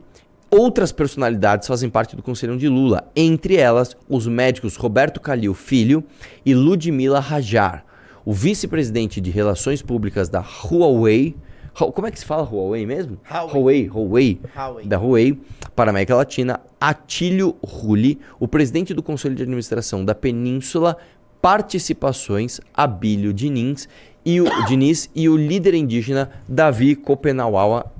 [0.49, 6.01] outras personalidades fazem parte do conselho de Lula, entre elas os médicos Roberto Calil Filho
[6.45, 7.83] e Ludmila Rajar,
[8.23, 11.35] o vice-presidente de Relações Públicas da Huawei.
[11.73, 13.17] Como é que se fala Huawei mesmo?
[13.29, 13.89] Huawei.
[13.89, 15.37] Huawei, Huawei, da Huawei
[15.75, 20.95] para a América Latina, Atílio Rulli, o presidente do Conselho de Administração da Península
[21.41, 23.89] Participações, Abílio Diniz
[24.23, 27.91] e o, Diniz, e o líder indígena Davi Kopenawa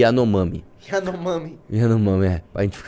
[0.00, 0.64] Yanomami.
[0.90, 1.58] Yanomami.
[1.72, 2.42] Yanomami, é.
[2.52, 2.78] pra gente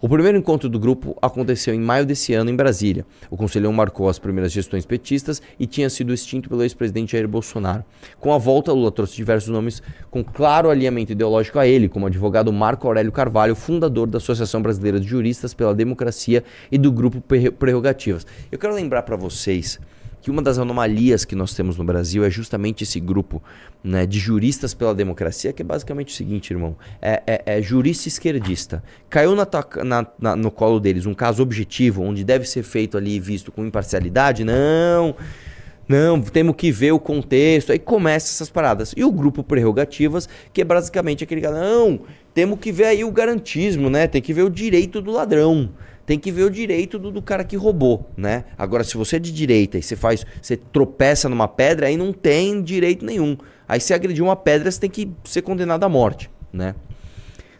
[0.00, 3.06] O primeiro encontro do grupo aconteceu em maio desse ano em Brasília.
[3.30, 7.84] O conselhão marcou as primeiras gestões petistas e tinha sido extinto pelo ex-presidente Jair Bolsonaro.
[8.18, 9.80] Com a volta, Lula trouxe diversos nomes
[10.10, 14.60] com claro alinhamento ideológico a ele, como o advogado Marco Aurélio Carvalho, fundador da Associação
[14.60, 18.26] Brasileira de Juristas pela Democracia e do Grupo Pre- Prerrogativas.
[18.50, 19.78] Eu quero lembrar para vocês
[20.22, 23.42] que uma das anomalias que nós temos no Brasil é justamente esse grupo
[23.82, 28.06] né, de juristas pela democracia, que é basicamente o seguinte, irmão: é, é- é jurista
[28.08, 28.82] esquerdista.
[29.10, 29.46] Caiu na
[29.84, 33.66] na- na- no colo deles um caso objetivo, onde deve ser feito ali visto com
[33.66, 34.44] imparcialidade?
[34.44, 35.14] Não.
[35.88, 37.72] Não, temos que ver o contexto.
[37.72, 38.94] Aí começa essas paradas.
[38.96, 42.00] E o grupo Prerrogativas, que é basicamente aquele cara, não,
[42.32, 44.06] temos que ver aí o garantismo, né?
[44.06, 45.70] Tem que ver o direito do ladrão.
[46.04, 48.44] Tem que ver o direito do, do cara que roubou, né?
[48.58, 52.12] Agora, se você é de direita e você faz, você tropeça numa pedra, aí não
[52.12, 53.36] tem direito nenhum.
[53.68, 56.74] Aí se agrediu uma pedra, você tem que ser condenado à morte, né?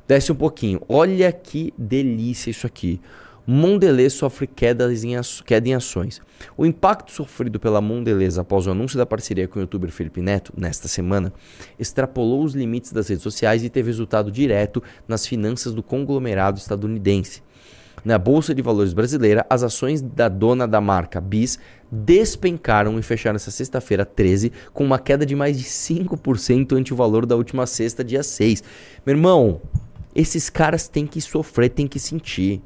[0.07, 0.81] Desce um pouquinho.
[0.89, 3.01] Olha que delícia isso aqui.
[3.47, 5.15] Mondelez sofre quedas em
[5.45, 6.21] queda em ações.
[6.57, 10.53] O impacto sofrido pela Mondelez após o anúncio da parceria com o youtuber Felipe Neto,
[10.57, 11.33] nesta semana,
[11.79, 17.43] extrapolou os limites das redes sociais e teve resultado direto nas finanças do conglomerado estadunidense.
[18.05, 21.59] Na Bolsa de Valores brasileira, as ações da dona da marca Bis
[21.91, 26.97] despencaram e fecharam essa sexta-feira 13 com uma queda de mais de 5% ante o
[26.97, 28.63] valor da última sexta, dia 6.
[29.07, 29.61] Meu irmão,
[30.15, 32.61] esses caras têm que sofrer, têm que sentir.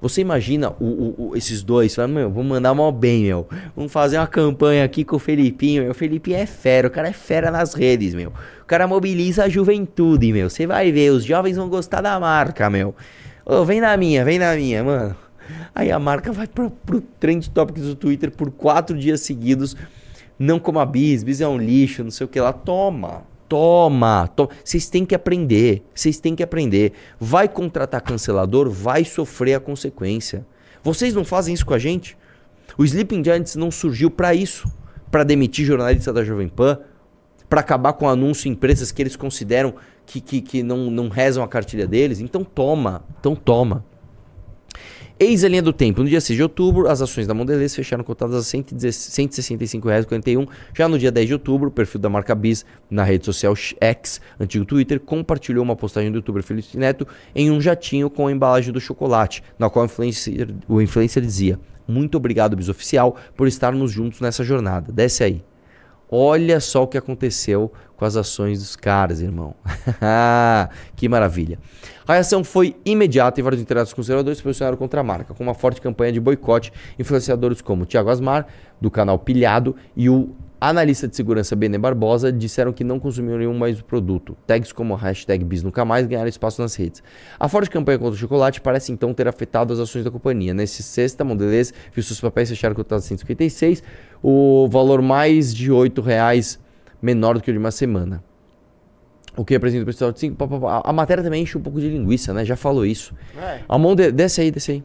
[0.00, 3.46] Você imagina o- o- o- esses dois falando, meu, vamos mandar mal bem, meu.
[3.76, 5.92] Vamos fazer uma campanha aqui com o Felipinho, meu.
[5.92, 8.30] O Felipinho é fera, o cara é fera nas redes, meu.
[8.62, 10.50] O cara mobiliza a juventude, meu.
[10.50, 12.96] Você vai ver, os jovens vão gostar da marca, meu.
[13.44, 15.16] Ô, vem na minha, vem na minha, mano.
[15.74, 19.76] Aí a marca vai pro, pro Trend Topics do Twitter por quatro dias seguidos.
[20.38, 22.52] Não como a Bis, Bis é um lixo, não sei o que lá.
[22.52, 24.50] Toma, toma, toma.
[24.64, 26.92] Vocês têm que aprender, vocês têm que aprender.
[27.18, 30.46] Vai contratar cancelador, vai sofrer a consequência.
[30.82, 32.16] Vocês não fazem isso com a gente?
[32.78, 34.68] O Sleeping Giants não surgiu pra isso,
[35.12, 36.78] Pra demitir jornalista da Jovem Pan,
[37.52, 39.74] Pra acabar com anúncio em empresas que eles consideram
[40.06, 42.18] que, que, que não, não rezam a cartilha deles.
[42.18, 43.84] Então toma, então toma.
[45.20, 46.02] Eis a linha do tempo.
[46.02, 50.48] No dia 6 de outubro, as ações da Mondelez fecharam cotadas a R$ 165,41.
[50.74, 54.18] Já no dia 10 de outubro, o perfil da marca Bis na rede social X,
[54.40, 58.72] antigo Twitter, compartilhou uma postagem do youtuber Felipe Neto em um jatinho com a embalagem
[58.72, 63.92] do chocolate, na qual o influencer, o influencer dizia: Muito obrigado, Bis Oficial, por estarmos
[63.92, 64.90] juntos nessa jornada.
[64.90, 65.51] Desce aí.
[66.14, 69.54] Olha só o que aconteceu com as ações dos caras, irmão.
[70.94, 71.58] que maravilha.
[72.06, 75.54] A reação foi imediata e vários internados conservadores se posicionaram contra a marca, com uma
[75.54, 76.70] forte campanha de boicote.
[76.98, 78.46] Influenciadores como Tiago Asmar,
[78.78, 83.80] do canal Pilhado, e o analista de segurança Bene Barbosa disseram que não consumiriam mais
[83.80, 84.36] o produto.
[84.46, 85.44] Tags como hashtag
[85.84, 87.02] Mais ganharam espaço nas redes.
[87.40, 90.54] A forte campanha contra o chocolate parece então ter afetado as ações da companhia.
[90.54, 93.82] Nesse sexta, Mondelez viu seus papéis fecharam cotados a 156,
[94.22, 96.60] o valor mais de 8 reais
[97.00, 98.22] menor do que o de uma semana.
[99.36, 100.36] O que representa o pessoal de 5.
[100.84, 102.44] A matéria também enche um pouco de linguiça, né?
[102.44, 103.14] Já falou isso.
[103.68, 104.12] A Monde...
[104.12, 104.84] Desce aí, desce aí.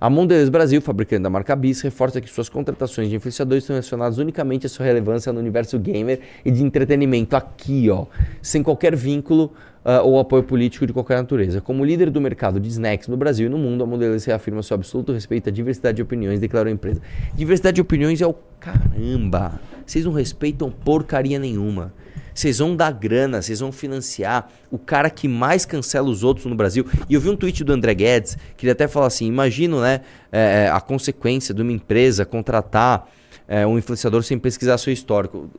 [0.00, 4.16] A Mondelez Brasil, fabricante da marca Bis, reforça que suas contratações de influenciadores estão relacionadas
[4.16, 8.06] unicamente à sua relevância no universo gamer e de entretenimento aqui, ó,
[8.40, 9.52] sem qualquer vínculo
[9.84, 11.60] ah, ou apoio político de qualquer natureza.
[11.60, 14.74] Como líder do mercado de snacks no Brasil e no mundo, a Mondelez reafirma seu
[14.74, 17.00] absoluto respeito à diversidade de opiniões, declarou a empresa.
[17.34, 19.58] Diversidade de opiniões é o caramba.
[19.86, 21.92] Vocês não respeitam porcaria nenhuma.
[22.34, 26.54] Vocês vão dar grana, vocês vão financiar o cara que mais cancela os outros no
[26.54, 26.86] Brasil.
[27.08, 30.02] E eu vi um tweet do André Guedes, que ele até fala assim: imagino, né,
[30.30, 33.08] é, a consequência de uma empresa contratar
[33.48, 35.50] é, um influenciador sem pesquisar seu histórico.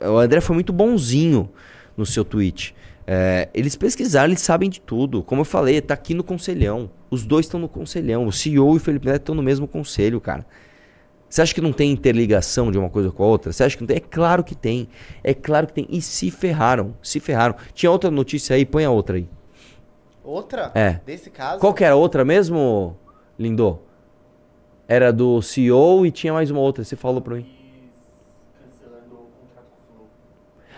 [0.00, 1.50] O André foi muito bonzinho
[1.96, 2.74] no seu tweet.
[3.06, 5.22] É, eles pesquisaram, eles sabem de tudo.
[5.22, 6.90] Como eu falei, tá aqui no conselhão.
[7.08, 8.26] Os dois estão no conselhão.
[8.26, 10.44] O CEO e o Felipe Neto estão no mesmo conselho, cara.
[11.28, 13.52] Você acha que não tem interligação de uma coisa com a outra?
[13.52, 13.96] Você acha que não tem?
[13.96, 14.88] É claro que tem.
[15.22, 15.86] É claro que tem.
[15.88, 16.94] E se ferraram.
[17.02, 17.54] Se ferraram.
[17.74, 19.28] Tinha outra notícia aí, põe a outra aí.
[20.24, 20.72] Outra?
[20.74, 21.00] É.
[21.04, 21.60] Desse caso?
[21.60, 22.96] Qual que era a outra mesmo,
[23.38, 23.78] Lindô?
[24.88, 26.82] Era do CEO e tinha mais uma outra.
[26.84, 27.56] Você falou pra mim.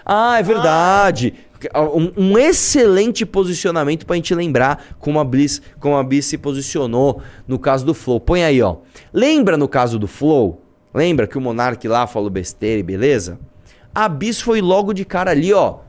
[0.04, 1.34] Ah, é verdade.
[1.74, 7.20] Um, um excelente posicionamento pra gente lembrar como a, Bliss, como a Bis se posicionou
[7.46, 8.20] no caso do Flow.
[8.20, 8.76] Põe aí, ó.
[9.12, 10.62] Lembra no caso do Flow?
[10.94, 13.38] Lembra que o Monark lá falou besteira e beleza?
[13.94, 15.80] A Bis foi logo de cara ali, ó.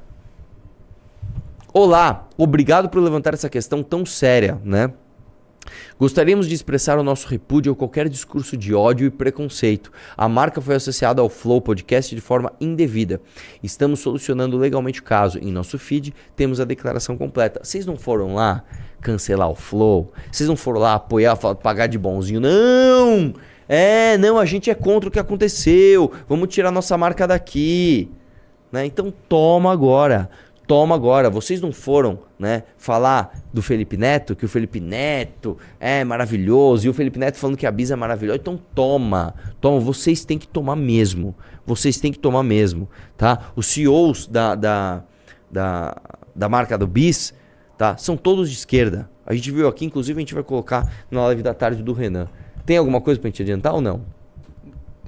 [1.72, 4.92] Olá, obrigado por levantar essa questão tão séria, né?
[6.00, 9.92] Gostaríamos de expressar o nosso repúdio a qualquer discurso de ódio e preconceito.
[10.18, 13.22] A marca foi associada ao Flow Podcast de forma indevida.
[13.62, 15.40] Estamos solucionando legalmente o caso.
[15.40, 17.62] Em nosso feed temos a declaração completa.
[17.64, 18.64] Vocês não foram lá
[19.02, 20.12] cancelar o Flow?
[20.32, 22.40] Vocês não foram lá apoiar, pagar de bonzinho?
[22.40, 23.34] Não!
[23.68, 26.12] É, não, a gente é contra o que aconteceu.
[26.28, 28.10] Vamos tirar nossa marca daqui.
[28.72, 28.86] Né?
[28.86, 30.30] Então toma agora
[30.70, 31.32] toma agora.
[31.32, 36.90] Vocês não foram, né, falar do Felipe Neto, que o Felipe Neto é maravilhoso, e
[36.92, 38.38] o Felipe Neto falando que a Bisa é maravilhosa.
[38.40, 39.80] Então toma, toma.
[39.80, 41.36] Vocês têm que tomar mesmo.
[41.66, 43.52] Vocês têm que tomar mesmo, tá?
[43.56, 45.04] Os CEOs da, da,
[45.52, 45.98] da,
[46.36, 47.34] da marca do Bis,
[47.76, 47.98] tá?
[47.98, 49.10] São todos de esquerda.
[49.26, 52.28] A gente viu aqui, inclusive a gente vai colocar na live da tarde do Renan.
[52.64, 54.19] Tem alguma coisa pra gente adiantar ou não?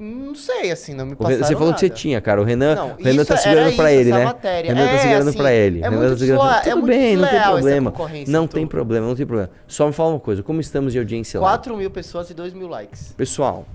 [0.04, 1.74] Não sei, assim, não me O passaram você falou nada.
[1.76, 2.42] que você tinha, cara.
[2.42, 4.26] O Renan, Não, o Renan isso tá era segurando pra ele, né?
[4.26, 4.74] matéria.
[4.74, 5.80] Renan tá É, segurando assim, pra ele.
[5.80, 6.50] é Renan tá segurando...
[6.50, 7.94] é Tudo muito bem, não tem problema.
[8.28, 9.52] Não tem problema, não tem problema.
[9.68, 11.50] Só me fala uma coisa, como estamos de audiência lá?
[11.50, 13.14] 4 mil pessoas e 2 mil likes.
[13.16, 13.66] Pessoal,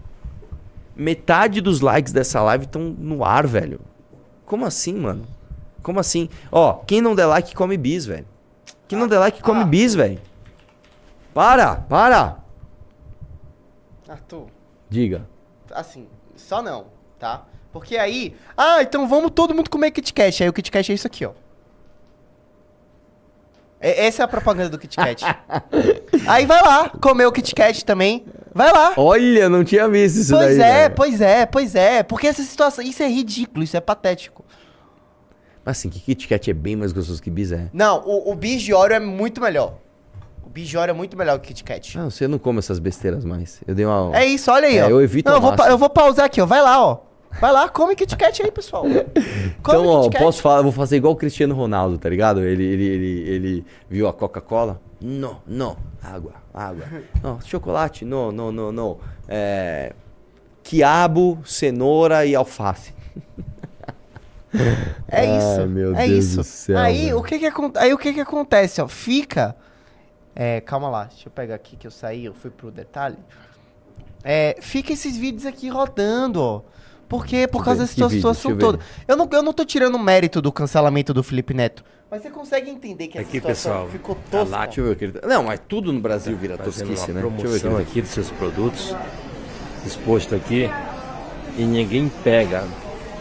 [0.96, 3.78] metade dos likes dessa live estão no ar, velho.
[4.44, 5.24] Como assim, mano?
[5.80, 6.28] Como assim?
[6.50, 8.26] Ó, quem não der like come bis, velho.
[8.88, 9.64] Quem não der like come ah.
[9.64, 10.18] bis, velho.
[11.32, 12.38] Para, para.
[14.08, 14.46] Arthur,
[14.88, 15.26] Diga.
[15.70, 16.06] assim,
[16.46, 16.86] só não,
[17.18, 17.44] tá?
[17.72, 20.44] Porque aí, ah, então vamos todo mundo comer Kit Kat.
[20.44, 21.32] Aí o Kit Kat é isso aqui, ó.
[23.80, 25.24] É- essa é a propaganda do Kit Kat.
[26.26, 28.24] aí vai lá, comer o Kit Kat também.
[28.54, 28.94] Vai lá.
[28.96, 30.70] Olha, não tinha visto isso pois daí.
[30.70, 30.94] é, velho.
[30.94, 32.02] pois é, pois é.
[32.04, 34.44] Porque essa situação, isso é ridículo, isso é patético.
[35.64, 37.68] Mas assim, que Kit Kat é bem mais gostoso que bis, é.
[37.72, 39.74] Não, o, o bis de Oreo é muito melhor.
[40.76, 41.98] Oreo é muito melhor que Kit Kat.
[41.98, 43.60] Ah, você não come essas besteiras mais.
[43.66, 44.16] Eu dei uma...
[44.16, 44.88] É isso, olha aí, É, ó.
[44.90, 46.46] eu evito Não, eu vou, pa- eu vou pausar aqui, ó.
[46.46, 46.98] Vai lá, ó.
[47.40, 48.84] Vai lá, come Kit Kat aí, pessoal.
[49.62, 52.40] Come Então, ó, posso falar, eu vou fazer igual o Cristiano Ronaldo, tá ligado?
[52.42, 54.80] Ele, ele, ele, ele viu a Coca-Cola.
[55.00, 55.76] Não, não.
[56.02, 56.84] Água, água.
[57.22, 58.98] Não, chocolate, não, não, não, não.
[59.28, 59.92] É,
[60.62, 62.94] quiabo, cenoura e alface.
[65.08, 65.60] É isso.
[65.60, 66.36] Ai, meu é Deus isso.
[66.38, 68.88] do céu, aí, o que que, aí o que que acontece, ó?
[68.88, 69.54] Fica.
[70.38, 73.16] É, calma lá, deixa eu pegar aqui que eu saí, eu fui pro detalhe.
[74.22, 76.60] É, fica esses vídeos aqui rodando, ó.
[77.08, 77.46] Por quê?
[77.46, 78.16] Por causa ver, dessa que vídeo?
[78.16, 78.84] situação Deixa eu toda.
[79.08, 81.82] Eu não, eu não tô tirando mérito do cancelamento do Felipe Neto.
[82.10, 84.56] Mas você consegue entender que essa Aqui, situação pessoal, ficou tá tosca.
[84.56, 85.26] lá, Deixa eu ver o que ele tá...
[85.26, 87.28] Não, mas tudo no Brasil vira fazendo tosquice, uma né?
[87.30, 88.94] Deixa eu ver tá- aqui dos seus produtos
[89.84, 90.68] exposto aqui
[91.56, 92.64] e ninguém pega.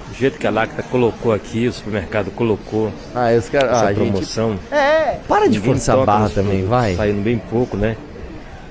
[0.10, 3.96] Do jeito que a Lacta colocou aqui, o supermercado colocou Ah, essa Ah, gente...
[4.12, 4.58] promoção.
[4.72, 6.96] É, Para de forçar a barra também, produtos, vai.
[6.96, 7.98] Saindo bem pouco, né?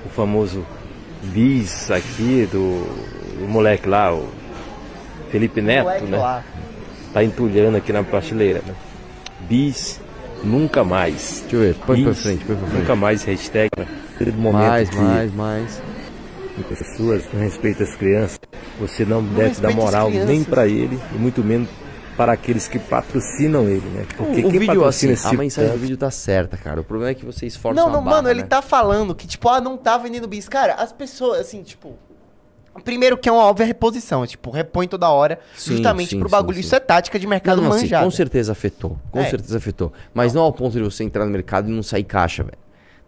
[0.05, 0.65] O famoso
[1.23, 2.85] bis aqui do,
[3.39, 4.27] do moleque lá, o
[5.31, 6.17] Felipe Neto, né?
[6.17, 6.43] lá.
[7.13, 8.73] Tá entulhando aqui na prateleira, né?
[9.49, 9.99] Bis
[10.43, 11.41] nunca mais.
[11.41, 12.79] Deixa eu ver, põe pra frente, põe pra frente.
[12.81, 13.69] Nunca mais hashtag.
[13.77, 13.85] né?
[14.51, 14.95] Mais, que
[15.33, 15.81] mais,
[16.63, 16.79] mais.
[16.79, 18.39] pessoas com respeito às crianças,
[18.79, 21.67] você não, deve dar respeita as moral nem para ele e muito menos
[22.17, 24.05] para aqueles que patrocinam ele, né?
[24.15, 26.55] Porque o, o vídeo, patrocina assim, esse a tipo mensagem do tanto- vídeo tá certa,
[26.55, 26.79] cara.
[26.79, 28.47] O problema é que você esforça Não, não, barra, mano, ele né?
[28.47, 30.47] tá falando que, tipo, ah, não tá vendendo bis.
[30.47, 31.93] Cara, as pessoas, assim, tipo.
[32.83, 36.31] Primeiro que é uma óbvia reposição, tipo, repõe toda hora, Sim, justamente sim, pro sim,
[36.31, 36.55] bagulho.
[36.55, 36.59] sim.
[36.61, 38.03] Isso é tática de mercado Não, assim, manjado.
[38.03, 38.97] com certeza afetou.
[39.11, 39.29] Com É.
[39.29, 39.93] certeza afetou.
[40.13, 42.57] Mas não ao ponto de você entrar no mercado e não sair caixa, velho.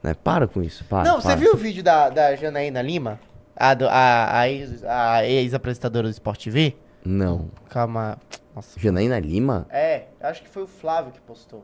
[0.02, 0.14] Né?
[0.24, 1.04] Para com isso, para.
[1.10, 1.36] Não, você para.
[1.38, 3.20] viu o vídeo da, da Janaína Lima?
[3.60, 6.76] A, do- a, a ex- a ex-apresentadora do Sport TV?
[7.04, 7.50] Não.
[7.70, 8.18] Calma.
[8.56, 8.80] Nossa.
[8.80, 9.66] Janaína Lima?
[9.70, 11.64] É, acho que foi o Flávio que postou.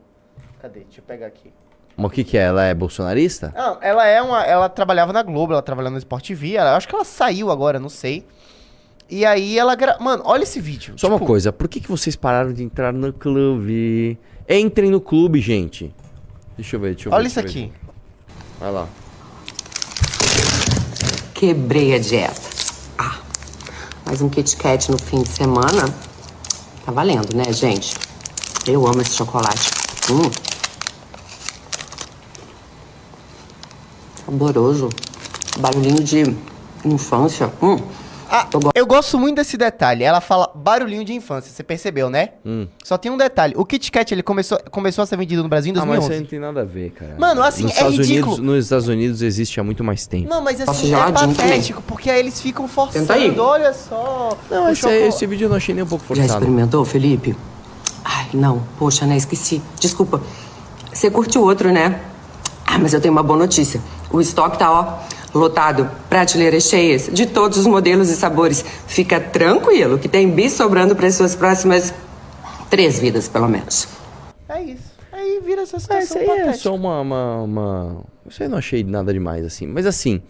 [0.60, 0.80] Cadê?
[0.80, 1.52] Deixa eu pegar aqui.
[1.96, 2.42] Mas o que que é?
[2.42, 3.52] Ela é bolsonarista?
[3.56, 4.42] Não, ela é uma.
[4.44, 6.54] Ela trabalhava na Globo, ela trabalhava no Sport TV.
[6.54, 8.26] Ela, acho que ela saiu agora, não sei.
[9.08, 9.76] E aí ela.
[9.76, 9.96] Gra...
[10.00, 10.94] Mano, olha esse vídeo.
[10.98, 14.18] Só tipo, uma coisa, por que, que vocês pararam de entrar no clube?
[14.48, 15.94] Entrem no clube, gente.
[16.56, 17.16] Deixa eu ver, deixa eu ver.
[17.18, 17.48] Olha isso eu ver.
[17.50, 17.72] aqui.
[18.58, 18.88] Vai lá.
[21.34, 22.40] Quebrei a dieta.
[22.96, 23.18] Ah, a
[24.06, 25.92] Mas um Kit Kat no fim de semana
[26.86, 27.96] tá valendo, né, gente?
[28.64, 29.68] Eu amo esse chocolate.
[30.10, 30.30] Hum.
[34.24, 34.88] Saboroso.
[35.58, 36.22] Barulhinho de
[36.84, 37.52] infância.
[37.60, 37.78] Hum.
[38.36, 40.02] Ah, Eu go- eu gosto muito desse detalhe.
[40.02, 42.30] Ela fala barulhinho de infância, você percebeu, né?
[42.44, 42.66] Hum.
[42.82, 43.54] Só tem um detalhe.
[43.56, 46.08] O Kit Kat, ele começou, começou a ser vendido no Brasil em Ah, mas isso
[46.08, 46.14] 2011.
[46.14, 47.14] aí não tem nada a ver, cara.
[47.18, 48.32] Mano, assim, nos é Estados ridículo.
[48.36, 50.28] Unidos, Nos Estados Unidos existe há muito mais tempo.
[50.28, 51.34] Não, mas assim, é geladinho também.
[51.50, 53.38] patético, porque aí eles ficam forçando, aí.
[53.38, 54.36] olha só.
[54.50, 56.32] Não, esse, choco- esse vídeo eu não achei nem um pouco Já forçado.
[56.40, 57.36] experimentou, Felipe?
[58.04, 58.62] Ai, não.
[58.78, 59.16] Poxa, né?
[59.16, 59.62] Esqueci.
[59.78, 60.20] Desculpa.
[60.92, 62.00] Você curte o outro, né?
[62.66, 63.80] Ah, mas eu tenho uma boa notícia.
[64.10, 64.98] O estoque tá, ó,
[65.34, 65.90] lotado.
[66.08, 68.64] Prateleiras cheias de todos os modelos e sabores.
[68.86, 71.92] Fica tranquilo que tem bis sobrando para as suas próximas
[72.70, 73.88] três vidas, pelo menos.
[74.48, 74.94] É isso.
[75.12, 76.56] Aí vira essa Ah, situação isso aí é patética.
[76.58, 77.96] só uma, uma, uma-
[78.28, 79.66] Isso aí eu não achei nada demais, assim.
[79.66, 80.20] Mas assim,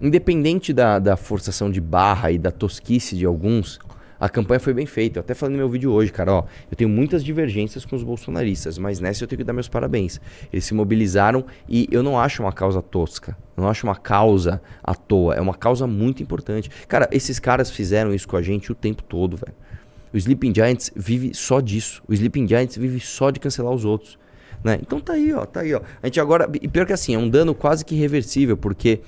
[0.00, 3.78] independente da, da forçação de barra e da tosquice de alguns,
[4.22, 5.18] a campanha foi bem feita.
[5.18, 6.44] Eu até falei no meu vídeo hoje, cara, ó.
[6.70, 10.20] Eu tenho muitas divergências com os bolsonaristas, mas nessa eu tenho que dar meus parabéns.
[10.52, 13.36] Eles se mobilizaram e eu não acho uma causa tosca.
[13.56, 15.34] Eu não acho uma causa à toa.
[15.34, 16.70] É uma causa muito importante.
[16.86, 19.54] Cara, esses caras fizeram isso com a gente o tempo todo, velho.
[20.14, 22.00] O Sleeping Giants vive só disso.
[22.06, 24.20] O Sleeping Giants vive só de cancelar os outros.
[24.62, 24.78] Né?
[24.80, 25.80] Então tá aí, ó, tá aí, ó.
[26.00, 26.48] A gente agora.
[26.62, 29.00] E pior que assim, é um dano quase que irreversível, porque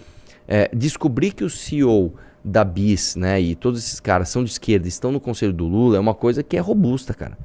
[0.49, 4.87] é, descobrir que o CEO da BIS, né, e todos esses caras são de esquerda
[4.87, 7.39] estão no conselho do Lula é uma coisa que é robusta, cara.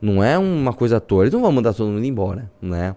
[0.00, 1.22] Não é uma coisa à toa.
[1.22, 2.96] Eles não vão mandar todo mundo embora, né?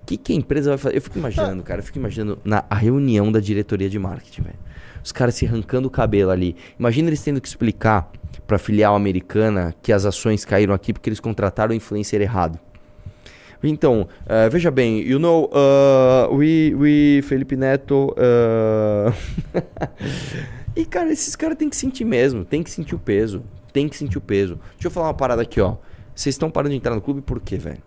[0.00, 0.96] O que, que a empresa vai fazer?
[0.96, 4.58] Eu fico imaginando, cara, eu fico imaginando na a reunião da diretoria de marketing, velho.
[5.02, 6.54] Os caras se arrancando o cabelo ali.
[6.78, 8.08] Imagina eles tendo que explicar
[8.46, 12.60] pra filial americana que as ações caíram aqui porque eles contrataram o influencer errado.
[13.62, 18.14] Então, eh, veja bem, you know, uh, we, we, Felipe Neto.
[18.16, 19.12] uh,
[20.76, 23.42] e, cara, esses caras têm que sentir mesmo, tem que sentir o peso.
[23.72, 24.58] Tem que sentir o peso.
[24.72, 25.76] Deixa eu falar uma parada aqui, ó.
[26.14, 27.82] Vocês estão parando de entrar no clube por quê, velho?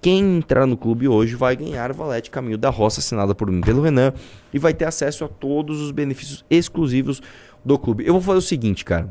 [0.00, 3.82] Quem entrar no clube hoje vai ganhar Valete Caminho da Roça, assinada por mim pelo
[3.82, 4.12] Renan,
[4.52, 7.20] e vai ter acesso a todos os benefícios exclusivos
[7.64, 8.06] do clube.
[8.06, 9.08] Eu vou fazer o seguinte, cara.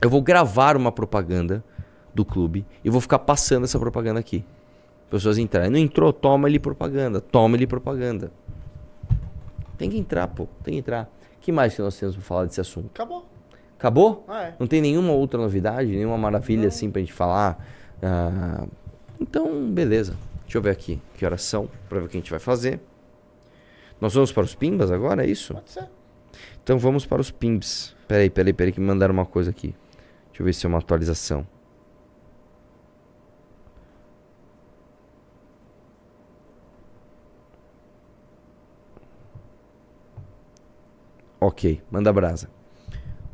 [0.00, 1.64] Eu vou gravar uma propaganda
[2.14, 4.44] do clube e vou ficar passando essa propaganda aqui.
[5.10, 5.70] Pessoas entrarem.
[5.70, 7.20] Não entrou, toma ali propaganda.
[7.20, 8.32] Toma ali propaganda.
[9.76, 10.48] Tem que entrar, pô.
[10.62, 11.10] Tem que entrar.
[11.44, 12.86] O que mais que nós temos pra falar desse assunto?
[12.86, 13.28] Acabou.
[13.78, 14.24] Acabou?
[14.26, 14.54] Ah, é.
[14.58, 17.62] Não tem nenhuma outra novidade, nenhuma maravilha assim pra gente falar?
[18.02, 18.66] Ah,
[19.20, 20.16] então, beleza.
[20.44, 22.80] Deixa eu ver aqui que horas são pra ver o que a gente vai fazer.
[24.00, 25.52] Nós vamos para os Pimbas agora, é isso?
[25.52, 25.86] Pode ser.
[26.62, 27.94] Então vamos para os Pimbs.
[28.08, 29.74] Peraí, peraí, peraí, que me mandaram uma coisa aqui.
[30.28, 31.46] Deixa eu ver se é uma atualização.
[41.46, 42.48] Ok, manda brasa.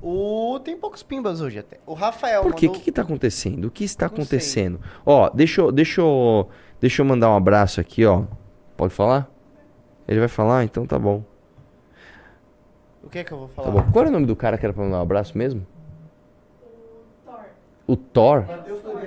[0.02, 0.58] O...
[0.64, 1.78] Tem poucos pimbas hoje até.
[1.86, 2.66] O Rafael Por quê?
[2.66, 2.80] O mandou...
[2.80, 3.66] que, que tá acontecendo?
[3.66, 4.22] O que está Não sei.
[4.24, 4.80] acontecendo?
[5.06, 6.48] Ó, deixa eu, deixa, eu,
[6.80, 8.24] deixa eu mandar um abraço aqui, ó.
[8.76, 9.30] Pode falar?
[10.08, 10.64] Ele vai falar?
[10.64, 11.22] Então tá bom.
[13.04, 13.68] O que é que eu vou falar?
[13.68, 13.92] Tá bom.
[13.92, 15.64] Qual era o nome do cara que era pra mandar um abraço mesmo?
[17.86, 18.44] O Thor.
[18.46, 19.02] Mano, por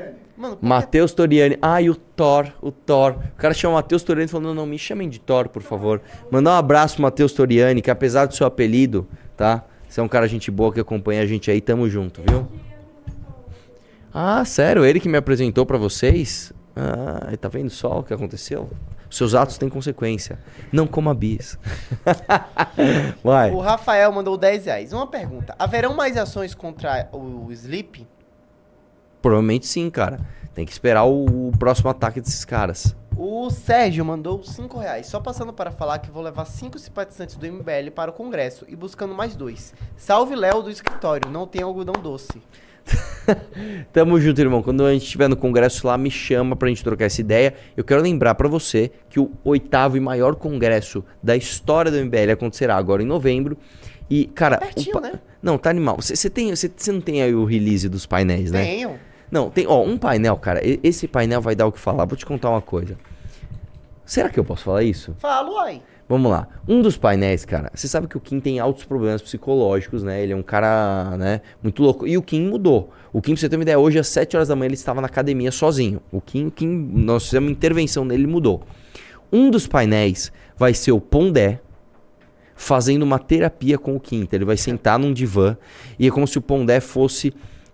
[0.61, 1.57] Matheus Toriani.
[1.81, 3.15] E o Thor, o Thor.
[3.33, 6.01] O cara chama Matheus Toriani e falou: não, não, me chamem de Thor, por favor.
[6.31, 9.07] Mandar um abraço pro Matheus Toriani, que apesar do seu apelido,
[9.37, 9.63] tá?
[9.87, 12.47] Você é um cara gente boa que acompanha a gente aí, tamo junto, viu?
[14.11, 14.83] Ah, sério?
[14.83, 16.51] Ele que me apresentou pra vocês?
[16.75, 18.69] Ah, tá vendo só o que aconteceu?
[19.09, 20.39] Seus atos têm consequência.
[20.71, 21.59] Não coma bis.
[23.23, 23.51] Vai.
[23.51, 24.93] O Rafael mandou 10 reais.
[24.93, 25.53] Uma pergunta.
[25.59, 28.07] Haverão mais ações contra o Sleep?
[29.23, 30.19] Provavelmente sim, cara.
[30.53, 32.95] Tem que esperar o, o próximo ataque desses caras.
[33.17, 35.07] O Sérgio mandou 5 reais.
[35.07, 38.75] Só passando para falar que vou levar 5 simpatizantes do MBL para o Congresso e
[38.75, 39.73] buscando mais dois.
[39.95, 41.31] Salve Léo do escritório.
[41.31, 42.41] Não tem algodão doce.
[43.93, 44.61] Tamo junto, irmão.
[44.61, 47.53] Quando a gente estiver no congresso lá, me chama pra gente trocar essa ideia.
[47.77, 52.31] Eu quero lembrar pra você que o oitavo e maior congresso da história do MBL
[52.33, 53.57] acontecerá agora em novembro.
[54.09, 54.57] E, cara.
[54.57, 55.13] Pertinho, pa- né?
[55.41, 55.97] Não, tá animal.
[55.99, 58.63] Você tem, você você não tem aí o release dos painéis, né?
[58.63, 58.99] Tenho.
[59.33, 60.63] Não, tem, ó, um painel, cara.
[60.63, 62.05] e- Esse painel vai dar o que falar.
[62.05, 62.95] Vou te contar uma coisa.
[64.05, 65.15] Será que eu posso falar isso?
[65.17, 65.81] Falo aí.
[66.07, 66.47] Vamos lá.
[66.67, 70.21] Um dos painéis, cara, você sabe que o Kim tem altos problemas psicológicos, né?
[70.21, 72.05] Ele é um cara, né, muito louco.
[72.05, 72.91] E o Kim mudou.
[73.11, 75.01] O Kim, pra você ter uma ideia, hoje às 7 horas da manhã ele estava
[75.01, 75.99] na academia sozinho.
[76.11, 78.61] O Kim, o Kim nós fizemos uma intervenção nele, ele mudou.
[79.31, 81.59] Um dos painéis vai ser o Pondé
[82.55, 84.21] fazendo uma terapia com o Kim.
[84.21, 85.57] Então ele vai sentar num divã
[85.97, 87.33] e é como se o Pondé fosse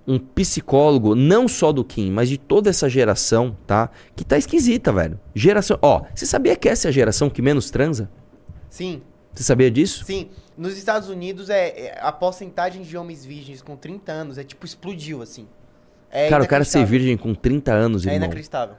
[0.10, 3.90] um psicólogo, não só do Kim, mas de toda essa geração, tá?
[4.16, 5.20] Que tá esquisita, velho.
[5.36, 5.78] Geração.
[5.82, 8.10] Ó, você sabia que essa é a geração que menos transa?
[8.70, 9.02] Sim.
[9.34, 10.04] Você sabia disso?
[10.04, 14.44] Sim, nos Estados Unidos é, é- a porcentagem de homens virgens com 30 anos é
[14.44, 15.48] tipo explodiu assim.
[16.12, 18.26] É cara, o cara ser virgem com 30 anos, É irmão.
[18.26, 18.76] inacreditável.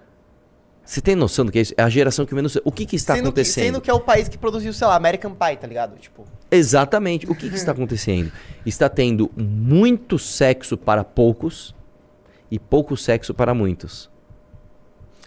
[0.85, 1.75] Você tem noção do que é isso?
[1.77, 2.57] É a geração que menos.
[2.65, 3.65] O que que está sendo, que, acontecendo?
[3.65, 5.97] sendo que é o país que produziu, sei lá, American Pie, tá ligado?
[5.99, 7.31] Tipo, Exatamente.
[7.31, 8.33] O que, que está acontecendo?
[8.67, 11.75] Está tendo muito sexo para poucos
[12.51, 14.11] e pouco sexo para muitos.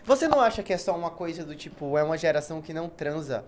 [0.06, 2.90] você não acha que é só uma coisa do tipo, é uma geração que não
[2.90, 3.46] transa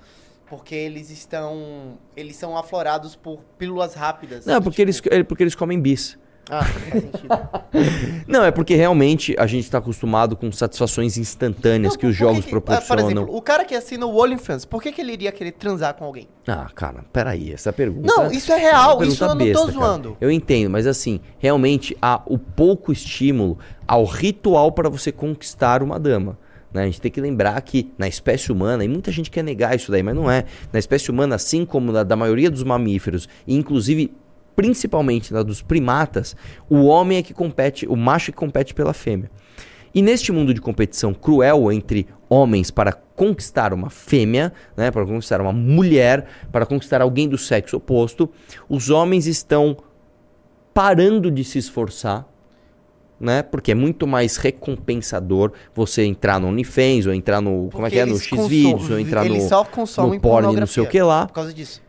[0.47, 4.45] porque eles estão, eles são aflorados por pílulas rápidas?
[4.45, 6.17] Não, porque eles, tipo- é porque eles comem bis.
[6.49, 7.27] Ah, faz sentido.
[8.27, 12.45] Não, é porque realmente a gente está acostumado com satisfações instantâneas Não, que os jogos
[12.45, 13.03] que- proporcionam.
[13.03, 15.93] Por exemplo, o cara que assina o OnlyFans, por que, que ele iria querer transar
[15.95, 16.27] com alguém?
[16.47, 18.07] Ah, cara, peraí, essa pergunta.
[18.07, 19.71] Não, isso é real, pergunta isso eu não tô besta, cara.
[19.73, 20.17] zoando.
[20.21, 25.99] Eu entendo, mas assim, realmente há o pouco estímulo ao ritual para você conquistar uma
[25.99, 26.37] dama.
[26.73, 26.83] né?
[26.83, 29.91] A gente tem que lembrar que na espécie humana, e muita gente quer negar isso
[29.91, 30.45] daí, mas não é.
[30.71, 34.13] Na espécie humana, assim como na da maioria dos mamíferos, e inclusive
[34.55, 36.35] principalmente na dos primatas,
[36.69, 39.29] o homem é que compete, o macho é que compete pela fêmea.
[39.93, 45.39] E neste mundo de competição cruel entre homens para conquistar uma fêmea, né, para conquistar
[45.39, 48.29] uma mulher, para conquistar alguém do sexo oposto,
[48.67, 49.77] os homens estão
[50.73, 52.27] parando de se esforçar,
[53.17, 53.41] né?
[53.41, 57.97] Porque é muito mais recompensador você entrar no OnlyFans ou entrar no, como é que
[57.97, 60.87] é, no eles Xvideos ou entrar eles no só consomem no porn, não sei o
[60.87, 61.81] que lá Por causa disso.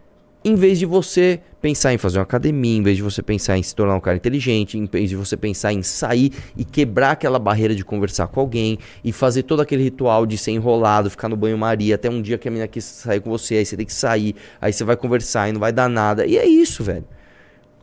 [0.47, 3.65] Em vez de você pensar em fazer uma academia, em vez de você pensar em
[3.65, 7.37] se tornar um cara inteligente, em vez de você pensar em sair e quebrar aquela
[7.37, 11.37] barreira de conversar com alguém e fazer todo aquele ritual de ser enrolado, ficar no
[11.37, 13.93] banho-maria, até um dia que a menina quis sair com você, aí você tem que
[13.93, 16.25] sair, aí você vai conversar e não vai dar nada.
[16.25, 17.05] E é isso, velho.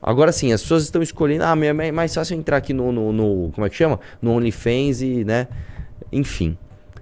[0.02, 3.52] Agora sim, as pessoas estão escolhendo, ah, é mais fácil entrar aqui no, no, no-
[3.52, 4.00] como é que chama?
[4.22, 5.50] No OnlyFans e, né?
[6.14, 6.58] Enfim.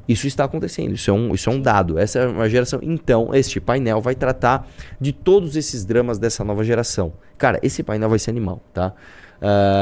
[0.08, 1.98] Isso está acontecendo, isso é, um, isso é um dado.
[1.98, 2.80] Essa é uma geração.
[2.82, 4.68] Então, este painel vai tratar
[5.00, 7.14] de todos esses dramas dessa nova geração.
[7.38, 8.94] Cara, esse painel vai ser animal, tá?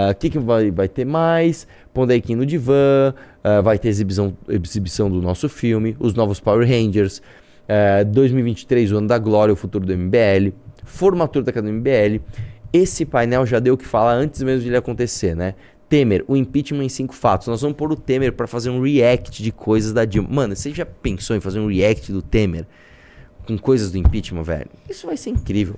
[0.10, 1.68] O que, que vai, vai ter mais?
[1.94, 3.14] Pondaikin no divã,
[3.44, 7.22] ah, vai ter exibição, exibição do nosso filme, os novos Power Rangers,
[7.68, 10.54] ah, 2023, o ano da glória, o futuro do MBL,
[10.84, 12.24] formatura da Academia MBL.
[12.72, 15.56] Esse painel já deu o que falar antes mesmo de ele acontecer, né?
[15.90, 17.48] Temer, o impeachment em cinco fatos.
[17.48, 20.30] Nós vamos pôr o Temer pra fazer um react de coisas da Dilma.
[20.30, 22.68] Mano, você já pensou em fazer um react do Temer
[23.48, 24.70] com coisas do impeachment, velho?
[24.88, 25.76] Isso vai ser incrível.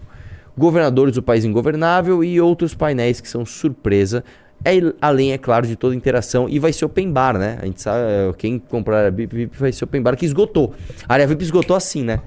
[0.57, 4.23] Governadores do país ingovernável e outros painéis que são surpresa.
[4.63, 6.47] É, além, é claro, de toda interação.
[6.49, 7.57] E vai ser open bar, né?
[7.61, 10.25] A gente sabe, eh, quem comprar a área VIP, VIP vai ser open bar, que
[10.25, 10.75] esgotou.
[11.07, 12.21] A área VIP esgotou assim, né?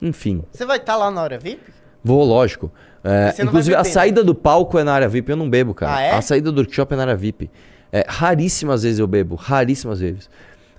[0.00, 0.42] Enfim.
[0.50, 1.60] Você vai estar lá na hora VIP?
[2.02, 2.72] Vou, lógico.
[3.06, 5.94] É, inclusive, a beber, saída do palco é na área VIP, eu não bebo, cara.
[5.94, 6.10] Ah, é?
[6.10, 7.48] A saída do workshop é na área VIP.
[7.92, 10.28] É, raríssimas vezes eu bebo, raríssimas vezes.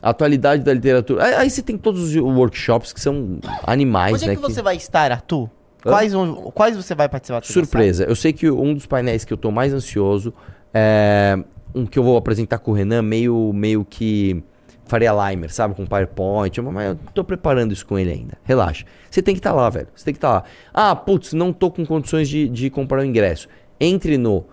[0.02, 1.24] A atualidade da literatura.
[1.24, 4.34] Aí, aí você tem todos os workshops que são animais, Onde né?
[4.34, 5.50] é que você vai estar, Arthur?
[5.82, 6.12] Quais,
[6.54, 7.44] quais você vai participar?
[7.46, 8.04] Surpresa.
[8.04, 10.34] Eu sei que um dos painéis que eu tô mais ansioso
[10.74, 11.38] é
[11.74, 14.44] um que eu vou apresentar com o Renan, meio, meio que
[14.88, 15.76] Faria Limer, sabe?
[15.76, 16.62] Com PowerPoint.
[16.62, 18.38] Mas eu tô preparando isso com ele ainda.
[18.44, 18.86] Relaxa.
[19.10, 19.88] Você tem que estar lá, velho.
[19.96, 20.44] Você tem que estar lá.
[20.74, 23.48] Ah, putz, não tô com condições de, de comprar o ingresso.
[23.80, 24.46] Entre no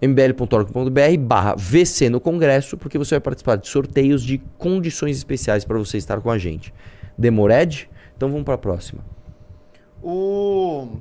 [0.00, 5.78] mbl.org.br barra VC no Congresso, porque você vai participar de sorteios de condições especiais para
[5.78, 6.72] você estar com a gente.
[7.18, 7.88] Demored?
[8.16, 9.04] Então vamos para a próxima.
[10.02, 10.96] O.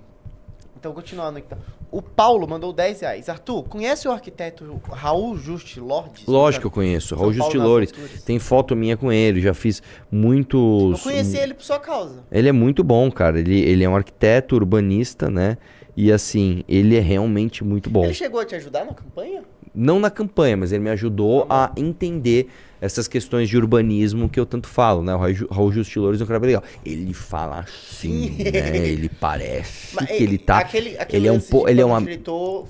[0.78, 1.58] Então, continuando então.
[1.92, 3.30] O Paulo mandou 10 reais.
[3.30, 6.26] Arthur, conhece o arquiteto Raul Just Lordes?
[6.28, 7.16] Lógico que eu conheço.
[7.16, 7.90] Raul Justilores.
[7.92, 8.24] alturas.
[8.24, 9.42] Tem foto minha com ele.
[9.42, 9.82] Já fiz
[10.12, 11.00] muitos.
[11.00, 12.24] Eu conheci ele por sua causa.
[12.32, 13.40] Ele é muito bom, cara.
[13.40, 15.58] Ele, ele é um arquiteto urbanista, né?
[15.98, 18.06] E assim, ele é realmente muito bom.
[18.06, 19.44] Ele chegou a te ajudar na campanha?
[19.74, 22.47] Não na campanha, mas ele me ajudou a entender
[22.82, 25.14] essas questões de urbanismo que eu tanto falo, né?
[25.14, 26.64] O Raul Ju- Raul Justilores é um cara legal.
[26.86, 28.78] Ele fala assim, né?
[28.88, 30.60] Ele parece que ele tá.
[30.60, 31.68] Aquele, aquele ele é um po...
[31.68, 32.01] ele é uma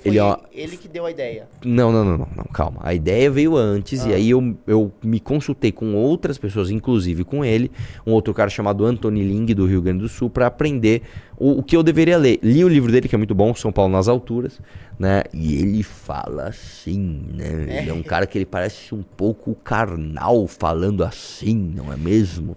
[0.04, 1.48] ele é uma- ele que deu a ideia.
[1.64, 2.80] Não, não, não, não, não, calma.
[2.82, 7.44] A ideia veio antes e aí eu, eu me consultei com outras pessoas, inclusive com
[7.44, 7.70] ele,
[8.04, 11.02] um outro cara chamado Anthony Ling, do Rio Grande do Sul, para aprender
[11.38, 12.40] o, o que eu deveria ler.
[12.42, 14.60] Li o livro dele, que é muito bom, São Paulo nas Alturas,
[15.00, 15.22] né?
[15.32, 17.78] E ele fala assim, né?
[17.78, 22.54] Ele é um cara que ele parece um pouco carnal falando assim, não é mesmo?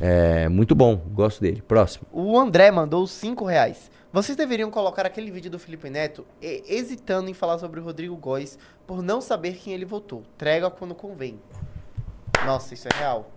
[0.00, 1.60] É muito bom, gosto dele.
[1.60, 2.06] Próximo.
[2.10, 3.90] O André mandou 5 reais.
[4.10, 8.58] Vocês deveriam colocar aquele vídeo do Felipe Neto hesitando em falar sobre o Rodrigo Góes
[8.86, 10.22] por não saber quem ele votou.
[10.38, 11.38] Trega quando convém.
[12.46, 13.30] Nossa, isso é real.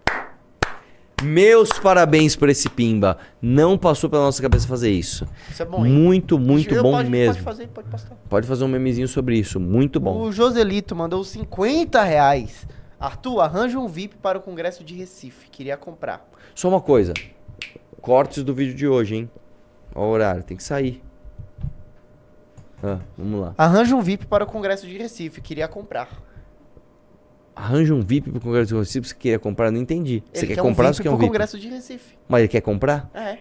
[1.23, 3.17] Meus parabéns por esse Pimba.
[3.41, 5.25] Não passou pela nossa cabeça fazer isso.
[5.49, 5.91] Isso é bom, hein?
[5.91, 7.35] Muito, muito Eu bom pode, mesmo.
[7.35, 8.15] Pode fazer, pode postar.
[8.29, 9.59] Pode fazer um memezinho sobre isso.
[9.59, 10.21] Muito bom.
[10.21, 12.67] O Joselito mandou 50 reais.
[12.99, 15.49] Arthur, arranja um VIP para o Congresso de Recife.
[15.49, 16.27] Queria comprar.
[16.53, 17.13] Só uma coisa.
[18.01, 19.31] Cortes do vídeo de hoje, hein?
[19.93, 21.01] Olha o horário, tem que sair.
[22.83, 23.53] Ah, vamos lá.
[23.57, 25.41] Arranja um VIP para o Congresso de Recife.
[25.41, 26.09] Queria comprar.
[27.55, 29.71] Arranja um VIP pro Congresso de Recife, você queria comprar?
[29.71, 30.21] Não entendi.
[30.33, 31.27] Você Ele quer comprar um ou VIP você quer um VIP?
[31.27, 32.17] Congresso de Recife.
[32.27, 33.09] Mas ele quer comprar?
[33.13, 33.37] É.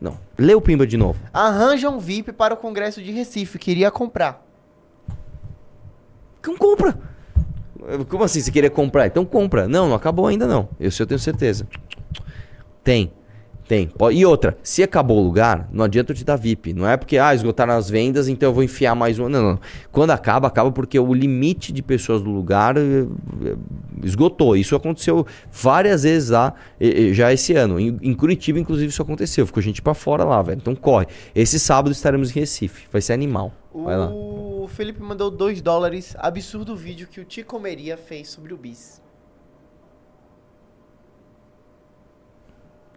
[0.00, 0.18] Não.
[0.36, 1.20] Lê o Pimba de novo.
[1.32, 3.58] Arranja um VIP para o Congresso de Recife.
[3.58, 4.44] Queria comprar.
[6.40, 6.98] Então compra.
[8.08, 8.40] Como assim?
[8.40, 9.06] Você queria comprar?
[9.06, 9.68] Então compra.
[9.68, 10.68] Não, não acabou ainda não.
[10.80, 11.68] Isso eu tenho certeza.
[12.82, 13.12] Tem.
[13.70, 13.88] Tem.
[14.10, 16.72] E outra, se acabou o lugar, não adianta eu te dar VIP.
[16.72, 19.28] Não é porque, ah, esgotaram as vendas, então eu vou enfiar mais um.
[19.28, 19.60] Não, não.
[19.92, 23.06] Quando acaba, acaba porque o limite de pessoas do lugar eh,
[23.44, 23.56] eh,
[24.02, 24.56] esgotou.
[24.56, 26.52] Isso aconteceu várias vezes lá,
[27.12, 27.78] já esse ano.
[27.78, 29.46] Em, Curitiba, inclusive, isso aconteceu.
[29.46, 30.58] Ficou gente pra fora lá, velho.
[30.58, 31.06] Então corre.
[31.32, 32.88] Esse sábado estaremos em Recife.
[32.90, 33.52] Vai ser animal.
[33.72, 34.10] Vai lá.
[34.10, 36.16] O Felipe mandou 2 dólares.
[36.18, 38.99] Absurdo vídeo que o Tico Meria fez sobre o bis.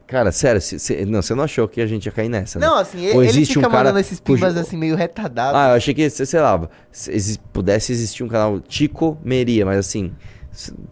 [0.05, 2.67] Cara, sério, cê- cê- não, você não achou que a gente ia cair nessa, né?
[2.67, 5.55] Não, assim, Ou ele existe fica um cara mandando esses cujo- pimbas assim meio retardados.
[5.59, 9.77] Ah, eu achei que, sei sei lá, se pudesse existir um canal Tico Meria, mas
[9.79, 10.13] assim,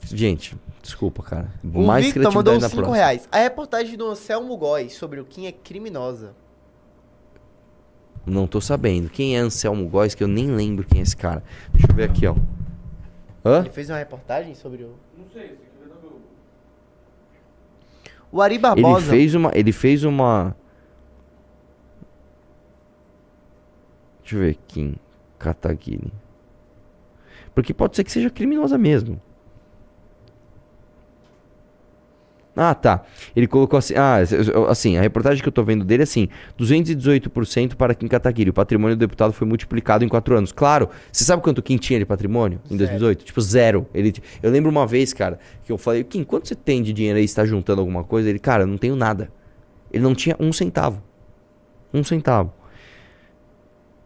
[0.06, 1.52] gente, desculpa, cara.
[1.64, 2.96] o Mais Victor mandou criatividade na 5 próxima.
[2.96, 3.28] reais.
[3.32, 6.34] A reportagem do Anselmo Góes sobre o Kim é criminosa.
[8.26, 9.10] Não tô sabendo.
[9.10, 11.44] Quem é Anselmo Góes, que eu nem lembro quem é esse cara.
[11.74, 12.36] Deixa eu ver aqui, ó.
[13.44, 13.60] Hã?
[13.62, 14.94] Ele fez uma reportagem sobre o...
[15.18, 15.58] Não sei,
[18.32, 19.10] O Ari Ele Barbosa...
[19.10, 19.52] fez uma.
[19.54, 20.56] Ele fez uma.
[24.22, 24.58] Deixa eu ver.
[24.68, 24.96] Kim
[25.38, 26.14] Kataguiri.
[27.54, 29.22] Porque pode ser que seja criminosa mesmo.
[32.56, 33.04] Ah, tá.
[33.34, 33.94] Ele colocou assim.
[33.96, 34.18] Ah,
[34.70, 36.28] assim, a reportagem que eu tô vendo dele é assim:
[36.60, 38.50] 218% para Kim Kataguiri.
[38.50, 40.52] O patrimônio do deputado foi multiplicado em 4 anos.
[40.52, 43.24] Claro, você sabe quanto Kim tinha de patrimônio em 2018?
[43.24, 43.88] Tipo, zero.
[43.94, 47.18] Ele, eu lembro uma vez, cara, que eu falei: Kim, quanto você tem de dinheiro
[47.18, 47.28] aí?
[47.28, 48.30] Você tá juntando alguma coisa?
[48.30, 49.32] Ele, cara, eu não tenho nada.
[49.92, 51.02] Ele não tinha um centavo.
[51.94, 52.54] Um centavo.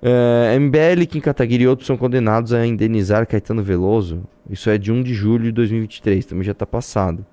[0.01, 4.23] É, MBL, Kim Kataguiri e outros são condenados a indenizar Caetano Veloso.
[4.47, 7.25] Isso é de 1 de julho de 2023, também já tá passado.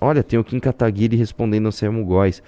[0.00, 2.42] Olha, tem o Kim Kataguiri respondendo Anselmo Góes.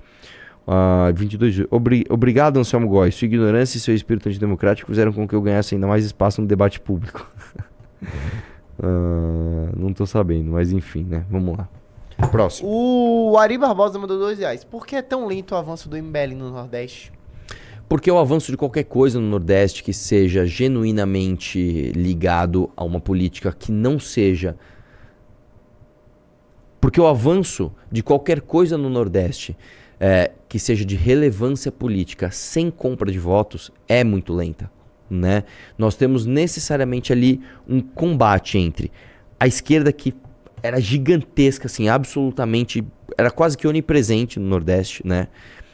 [0.66, 1.68] Ah, 22 de julho.
[1.70, 3.14] Obri- Obrigado, Anselmo Góes.
[3.14, 6.47] Sua ignorância e seu espírito antidemocrático fizeram com que eu ganhasse ainda mais espaço no
[6.47, 7.26] debate público.
[8.78, 11.24] Ah, não tô sabendo, mas enfim, né?
[11.30, 11.66] Vamos lá.
[12.30, 12.68] Próximo.
[12.68, 14.64] O Ari Barbosa mandou 2 reais.
[14.64, 17.11] Por que é tão lento o avanço do MBL no Nordeste?
[17.88, 23.51] Porque o avanço de qualquer coisa no Nordeste que seja genuinamente ligado a uma política
[23.51, 24.57] que não seja.
[26.87, 29.57] Porque o avanço de qualquer coisa no Nordeste
[29.99, 34.70] é, que seja de relevância política sem compra de votos é muito lenta.
[35.11, 35.43] Né?
[35.76, 38.93] Nós temos necessariamente ali um combate entre
[39.41, 40.14] a esquerda que
[40.62, 42.87] era gigantesca, assim, absolutamente.
[43.18, 45.26] Era quase que onipresente no Nordeste, né?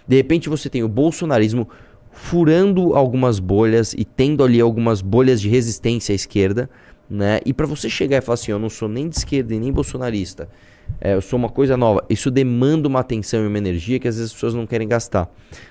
[0.09, 1.69] De repente você tem o bolsonarismo
[2.11, 6.71] furando algumas bolhas e tendo ali algumas bolhas de resistência à esquerda,
[7.11, 7.39] né?
[7.45, 9.71] E para você chegar e falar assim, eu não sou nem de esquerda e nem
[9.71, 10.49] bolsonarista,
[11.01, 12.05] é, eu sou uma coisa nova.
[12.09, 15.28] Isso demanda uma atenção e uma energia que às vezes as pessoas não querem gastar.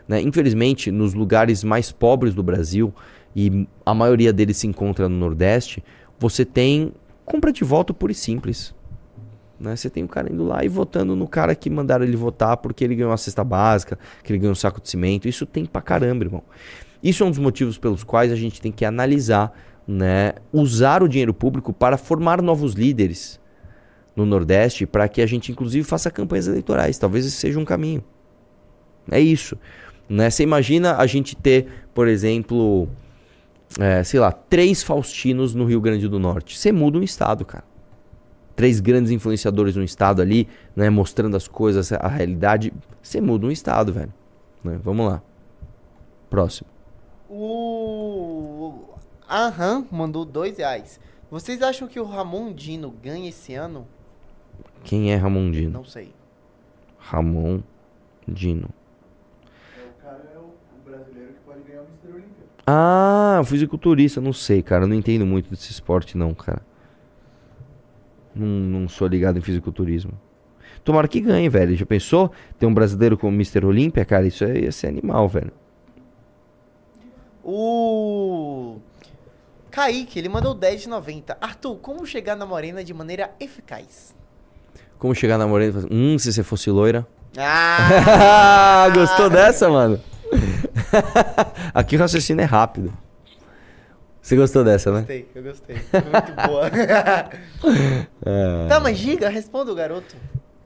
[0.07, 0.21] Né?
[0.21, 2.93] Infelizmente, nos lugares mais pobres do Brasil,
[3.35, 5.83] e a maioria deles se encontra no Nordeste,
[6.19, 6.91] você tem
[7.25, 8.75] compra de voto pura e simples.
[9.59, 9.75] Né?
[9.75, 12.83] Você tem o cara indo lá e votando no cara que mandaram ele votar porque
[12.83, 15.27] ele ganhou uma cesta básica, que ele ganhou um saco de cimento.
[15.27, 16.43] Isso tem pra caramba, irmão.
[17.01, 19.53] Isso é um dos motivos pelos quais a gente tem que analisar,
[19.87, 23.40] né, usar o dinheiro público para formar novos líderes
[24.15, 26.97] no Nordeste, para que a gente inclusive faça campanhas eleitorais.
[26.97, 28.03] Talvez esse seja um caminho.
[29.09, 29.57] É isso.
[30.07, 30.29] Né?
[30.29, 32.87] Você imagina a gente ter, por exemplo,
[33.79, 36.57] é, sei lá, três Faustinos no Rio Grande do Norte.
[36.57, 37.63] Você muda um estado, cara.
[38.55, 42.73] Três grandes influenciadores no estado ali, né, mostrando as coisas, a realidade.
[43.01, 44.13] Você muda um estado, velho.
[44.63, 44.79] Né?
[44.83, 45.21] Vamos lá.
[46.29, 46.69] Próximo.
[47.29, 48.73] O
[49.29, 50.99] Aham mandou 2 reais.
[51.29, 53.87] Vocês acham que o Ramon Dino ganha esse ano?
[54.83, 55.71] Quem é Ramon Dino?
[55.71, 56.13] Não sei.
[56.97, 57.61] Ramon
[58.27, 58.69] Dino.
[59.77, 60.53] O cara é o
[60.83, 62.13] brasileiro que pode ganhar o Mr.
[62.13, 62.45] Olímpia.
[62.65, 64.83] Ah, fisiculturista, não sei, cara.
[64.83, 66.61] Eu não entendo muito desse esporte, não, cara.
[68.33, 70.13] Não, não sou ligado em fisiculturismo.
[70.83, 71.75] Tomara que ganhe, velho.
[71.75, 72.31] Já pensou?
[72.57, 73.65] Ter um brasileiro como Mr.
[73.65, 74.25] Olímpia, cara?
[74.25, 75.51] Isso aí ia ser animal, velho.
[77.43, 78.79] O
[79.69, 81.37] Kaique, ele mandou 10 de 90.
[81.41, 84.15] Arthur, como chegar na morena de maneira eficaz?
[85.01, 87.07] Como chegar na morena e falar, hum, se você fosse loira.
[87.35, 88.87] Ah!
[88.93, 89.99] Gostou dessa, mano?
[91.73, 92.93] Aqui o raciocínio é rápido.
[94.21, 94.99] Você gostou dessa, né?
[94.99, 95.75] Gostei, eu gostei.
[95.77, 96.69] Foi Muito boa.
[98.23, 98.67] É.
[98.69, 100.15] Tá, mas diga, responda o garoto.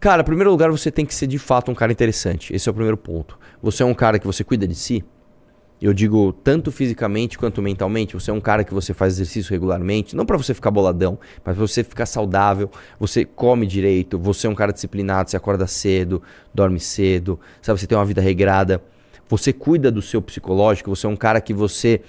[0.01, 2.53] Cara, em primeiro lugar, você tem que ser de fato um cara interessante.
[2.53, 3.39] Esse é o primeiro ponto.
[3.63, 5.01] Você é um cara que você cuida de si.
[5.81, 8.13] Eu digo tanto fisicamente quanto mentalmente.
[8.13, 11.55] Você é um cara que você faz exercício regularmente, não para você ficar boladão, mas
[11.55, 12.69] pra você ficar saudável.
[12.99, 14.17] Você come direito.
[14.17, 15.29] Você é um cara disciplinado.
[15.29, 16.21] Você acorda cedo,
[16.53, 17.39] dorme cedo.
[17.61, 17.79] Sabe?
[17.79, 18.81] Você tem uma vida regrada.
[19.27, 20.95] Você cuida do seu psicológico.
[20.95, 22.01] Você é um cara que você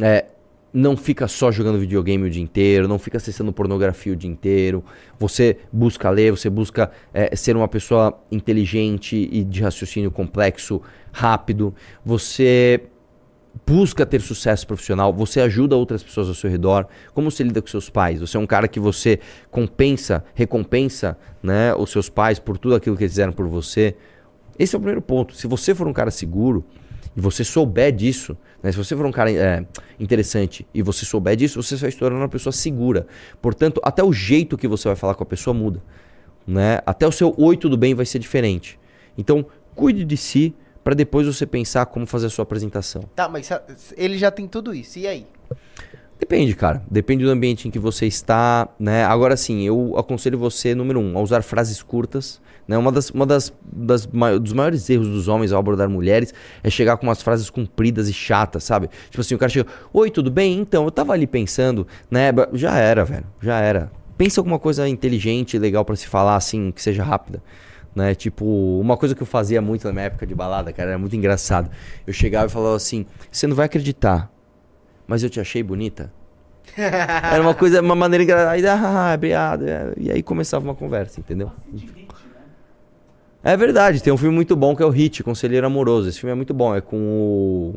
[0.00, 0.26] é,
[0.72, 4.84] não fica só jogando videogame o dia inteiro, não fica acessando pornografia o dia inteiro.
[5.18, 10.80] Você busca ler, você busca é, ser uma pessoa inteligente e de raciocínio complexo,
[11.12, 11.74] rápido.
[12.04, 12.82] Você
[13.66, 16.86] busca ter sucesso profissional, você ajuda outras pessoas ao seu redor.
[17.12, 18.20] Como você lida com seus pais?
[18.20, 19.20] Você é um cara que você
[19.50, 23.96] compensa, recompensa né, os seus pais por tudo aquilo que eles fizeram por você.
[24.58, 25.34] Esse é o primeiro ponto.
[25.34, 26.64] Se você for um cara seguro
[27.16, 29.64] e você souber disso, né, se você for um cara é,
[29.98, 33.06] interessante e você souber disso, você vai se tornar uma pessoa segura.
[33.40, 35.82] Portanto, até o jeito que você vai falar com a pessoa muda.
[36.46, 36.80] Né?
[36.84, 38.78] Até o seu oi, tudo bem vai ser diferente.
[39.16, 43.02] Então, cuide de si para depois você pensar como fazer a sua apresentação.
[43.14, 43.50] Tá, mas
[43.96, 44.98] ele já tem tudo isso.
[44.98, 45.26] E aí?
[46.18, 46.82] Depende, cara.
[46.90, 49.04] Depende do ambiente em que você está, né?
[49.04, 52.40] Agora sim, eu aconselho você, número um, a usar frases curtas.
[52.68, 52.78] Né?
[52.78, 56.96] Uma das, uma das, das dos maiores erros dos homens ao abordar mulheres é chegar
[56.98, 58.88] com umas frases compridas e chatas, sabe?
[59.08, 60.60] Tipo assim, o cara chega, oi, tudo bem?
[60.60, 62.26] Então, eu tava ali pensando, né?
[62.52, 63.26] Já era, velho.
[63.40, 63.90] Já era.
[64.16, 67.42] Pensa alguma coisa inteligente, legal pra se falar, assim, que seja rápida.
[67.94, 68.14] Né?
[68.14, 68.44] Tipo,
[68.80, 71.70] uma coisa que eu fazia muito na minha época de balada, cara, era muito engraçado.
[72.06, 74.30] Eu chegava e falava assim: você não vai acreditar,
[75.06, 76.12] mas eu te achei bonita.
[76.76, 78.52] Era uma coisa, uma maneira engraçada.
[78.52, 79.66] Aí, ah, obrigado.
[79.68, 81.50] é, E aí começava uma conversa, entendeu?
[83.42, 86.08] É verdade, tem um filme muito bom que é o Hit, Conselheiro Amoroso.
[86.08, 87.74] Esse filme é muito bom, é com o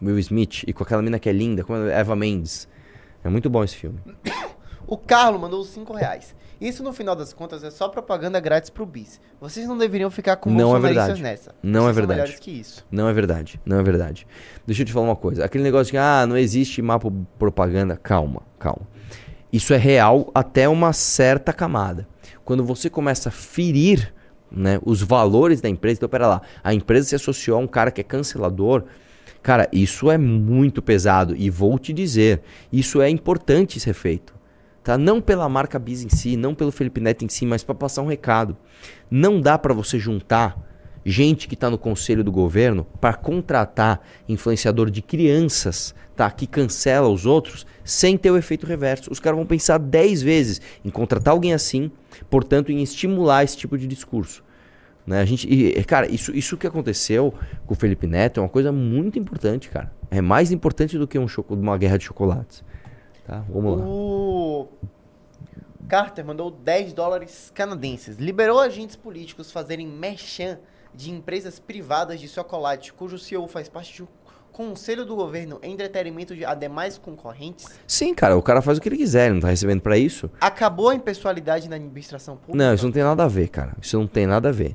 [0.00, 1.98] Will Smith e com aquela mina que é linda, como é?
[1.98, 2.68] Eva Mendes.
[3.24, 3.98] É muito bom esse filme.
[4.86, 6.34] O Carlos mandou os 5 reais.
[6.60, 9.20] Isso, no final das contas, é só propaganda grátis pro Bis.
[9.40, 11.22] Vocês não deveriam ficar com Não é verdade.
[11.22, 11.54] nessa.
[11.62, 12.20] Não Vocês é verdade.
[12.20, 12.84] Melhores que isso.
[12.90, 14.26] Não é verdade, não é verdade.
[14.66, 15.44] Deixa eu te falar uma coisa.
[15.44, 17.96] Aquele negócio de que ah, não existe mapa propaganda.
[17.96, 18.82] Calma, calma.
[19.52, 22.06] Isso é real até uma certa camada.
[22.44, 24.12] Quando você começa a ferir
[24.50, 27.90] né, os valores da empresa, então pera lá, a empresa se associou a um cara
[27.90, 28.84] que é cancelador.
[29.42, 32.42] Cara, isso é muito pesado e vou te dizer,
[32.72, 34.37] isso é importante ser feito.
[34.88, 34.96] Tá?
[34.96, 38.00] Não pela marca Bis em si, não pelo Felipe Neto em si, mas para passar
[38.00, 38.56] um recado.
[39.10, 40.58] Não dá para você juntar
[41.04, 46.30] gente que está no conselho do governo para contratar influenciador de crianças, tá?
[46.30, 49.12] Que cancela os outros sem ter o efeito reverso.
[49.12, 51.90] Os caras vão pensar 10 vezes em contratar alguém assim,
[52.30, 54.42] portanto, em estimular esse tipo de discurso.
[55.06, 55.20] Né?
[55.20, 57.34] A gente, e, cara, isso, isso que aconteceu
[57.66, 59.92] com o Felipe Neto é uma coisa muito importante, cara.
[60.10, 62.64] É mais importante do que um uma guerra de chocolates.
[63.28, 63.44] Tá?
[63.46, 63.84] Vamos lá.
[63.86, 64.68] O
[65.86, 68.16] Carter mandou 10 dólares canadenses.
[68.16, 70.58] Liberou agentes políticos fazerem merchan
[70.94, 74.08] de empresas privadas de chocolate, cujo CEO faz parte do
[74.50, 77.78] conselho do governo em detrimento de ademais concorrentes.
[77.86, 80.30] Sim, cara, o cara faz o que ele quiser, ele não tá recebendo pra isso.
[80.40, 82.56] Acabou a impessoalidade na administração pública.
[82.56, 83.76] Não, isso não tem nada a ver, cara.
[83.78, 84.74] Isso não tem nada a ver.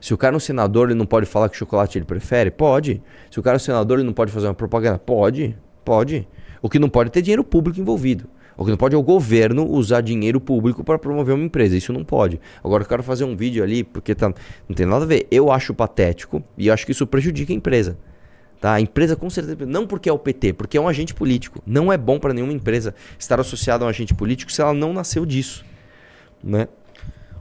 [0.00, 2.50] Se o cara é um senador, ele não pode falar que chocolate ele prefere?
[2.50, 3.00] Pode.
[3.30, 4.98] Se o cara é um senador, ele não pode fazer uma propaganda?
[4.98, 5.56] Pode.
[5.84, 6.28] Pode.
[6.62, 8.26] O que não pode é ter dinheiro público envolvido.
[8.56, 11.76] O que não pode é o governo usar dinheiro público para promover uma empresa.
[11.76, 12.40] Isso não pode.
[12.62, 14.32] Agora eu quero fazer um vídeo ali, porque tá,
[14.68, 15.26] não tem nada a ver.
[15.30, 17.98] Eu acho patético e eu acho que isso prejudica a empresa.
[18.60, 18.74] Tá?
[18.74, 21.60] A empresa com certeza, não porque é o PT, porque é um agente político.
[21.66, 24.92] Não é bom para nenhuma empresa estar associada a um agente político se ela não
[24.92, 25.64] nasceu disso.
[26.44, 26.68] Né?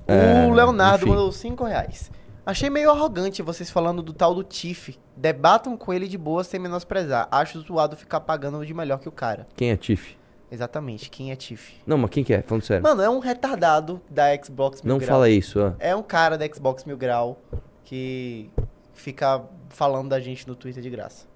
[0.08, 1.10] O É, Leonardo enfim.
[1.14, 2.10] mandou 5 reais.
[2.44, 4.98] Achei meio arrogante vocês falando do tal do Tiff.
[5.22, 7.28] Debatam com ele de boa sem menosprezar.
[7.30, 9.48] Acho zoado ficar pagando de melhor que o cara.
[9.56, 10.18] Quem é Tiff?
[10.52, 11.76] Exatamente, quem é Tiff?
[11.86, 12.42] Não, mas quem que é?
[12.42, 12.82] Falando sério.
[12.82, 15.08] Mano, é um retardado da Xbox Mil não Grau.
[15.10, 15.74] fala isso, ó.
[15.78, 17.40] É um cara da Xbox Mil Grau
[17.84, 18.50] que
[18.96, 21.28] fica falando da gente no Twitter de graça.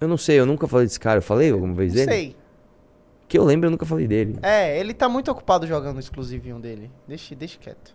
[0.00, 1.18] Eu não sei, eu nunca falei desse cara.
[1.18, 2.10] Eu falei alguma vez Não dele?
[2.10, 2.36] sei.
[3.28, 4.38] Que eu lembro, eu nunca falei dele.
[4.42, 6.90] É, ele tá muito ocupado jogando o exclusivinho dele.
[7.06, 7.94] Deixa, deixa quieto.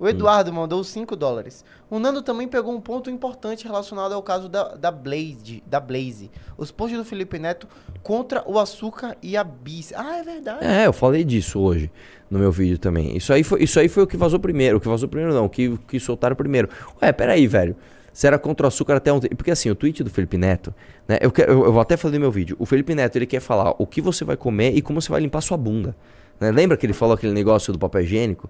[0.00, 1.62] O Eduardo mandou 5 dólares.
[1.90, 6.30] O Nando também pegou um ponto importante relacionado ao caso da, da, Blaze, da Blaze.
[6.56, 7.68] Os posts do Felipe Neto
[8.02, 9.92] contra o açúcar e a bis.
[9.94, 10.64] Ah, é verdade.
[10.64, 11.90] É, eu falei disso hoje
[12.30, 13.14] no meu vídeo também.
[13.14, 14.78] Isso aí foi, isso aí foi o que vazou primeiro.
[14.78, 16.70] O que vazou primeiro não, o que, o que soltaram primeiro.
[17.02, 17.76] Ué, peraí, velho.
[18.10, 19.28] Você era contra o açúcar até ontem.
[19.28, 20.74] Porque assim, o tweet do Felipe Neto,
[21.06, 21.18] né?
[21.20, 22.56] Eu, quero, eu, eu vou até falar no meu vídeo.
[22.58, 25.20] O Felipe Neto, ele quer falar o que você vai comer e como você vai
[25.20, 25.94] limpar sua bunda.
[26.40, 26.50] né?
[26.50, 28.48] Lembra que ele falou aquele negócio do papel higiênico?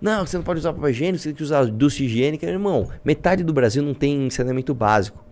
[0.00, 2.46] Não, você não pode usar papel higiênico, você tem que usar doce higiênica.
[2.46, 5.24] Irmão, metade do Brasil não tem saneamento básico.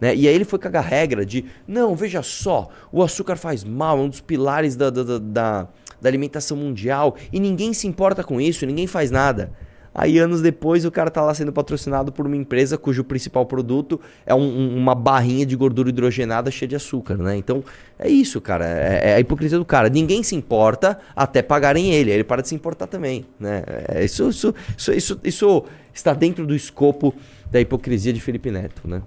[0.00, 0.14] Né?
[0.14, 3.98] E aí ele foi cagar a regra de, não, veja só, o açúcar faz mal,
[3.98, 5.68] é um dos pilares da, da, da, da-
[6.00, 9.50] da alimentação mundial, e ninguém se importa com isso, ninguém faz nada.
[9.94, 14.00] Aí anos depois o cara tá lá sendo patrocinado por uma empresa cujo principal produto
[14.26, 17.36] é um- um- uma barrinha de gordura hidrogenada cheia de açúcar, né?
[17.36, 17.62] Então
[17.98, 18.64] é isso, cara.
[18.66, 19.88] É, é a hipocrisia do cara.
[19.88, 22.10] Ninguém se importa até pagarem ele.
[22.10, 23.62] Aí ele para de se importar também, né?
[23.88, 27.14] É, isso, isso, isso, isso, isso está dentro do escopo
[27.50, 29.00] da hipocrisia de Felipe Neto, né?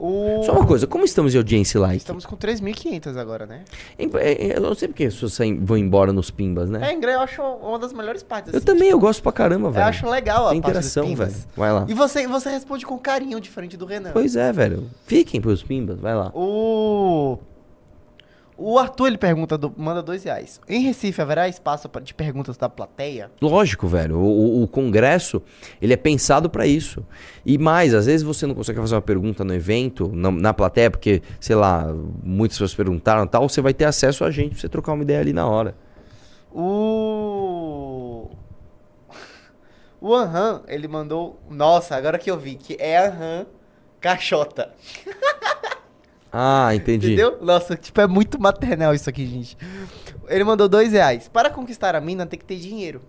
[0.00, 0.42] O...
[0.44, 1.94] Só uma coisa, como estamos de audiência lá?
[1.94, 3.60] Estamos com 3.500 agora, né?
[3.98, 6.90] Em- é, Eu não sei porque as pessoas vão embora nos pimbas, né?
[6.90, 8.52] É, Ingrid, eu acho uma das melhores partes.
[8.52, 9.86] eu assim, também, tipo, eu gosto pra caramba, Eu velho.
[9.86, 11.34] acho legal a Tem interação, velho.
[11.54, 11.84] Vai lá.
[11.86, 14.10] E você, você responde com carinho, diferente do Renan.
[14.12, 14.88] Pois é, velho.
[15.06, 16.30] Fiquem pros pimbas, vai lá.
[16.34, 17.38] O...
[18.62, 20.60] O Arthur, ele pergunta, do- manda dois reais.
[20.68, 23.30] Em Recife, haverá espaço pra- de perguntas da plateia?
[23.40, 24.18] Lógico, velho.
[24.18, 25.40] O, o- o congresso,
[25.80, 27.02] ele é pensado pra isso.
[27.46, 30.90] E mais, às vezes você não consegue fazer uma pergunta no evento, na, na plateia,
[30.90, 31.86] porque, sei lá,
[32.22, 35.02] muitas pessoas perguntaram e tal, você vai ter acesso a gente pra você trocar uma
[35.04, 35.74] ideia ali na hora.
[36.52, 38.28] O...
[40.02, 41.38] O Anhan, ele mandou...
[41.48, 43.46] Nossa, agora que eu vi, que é Anhan
[44.00, 44.70] Caixota.
[46.32, 47.08] Ah, entendi.
[47.08, 47.38] Entendeu?
[47.42, 49.56] Nossa, tipo, é muito maternal isso aqui, gente.
[50.28, 51.28] Ele mandou dois reais.
[51.28, 53.00] Para conquistar a mina, tem que ter dinheiro.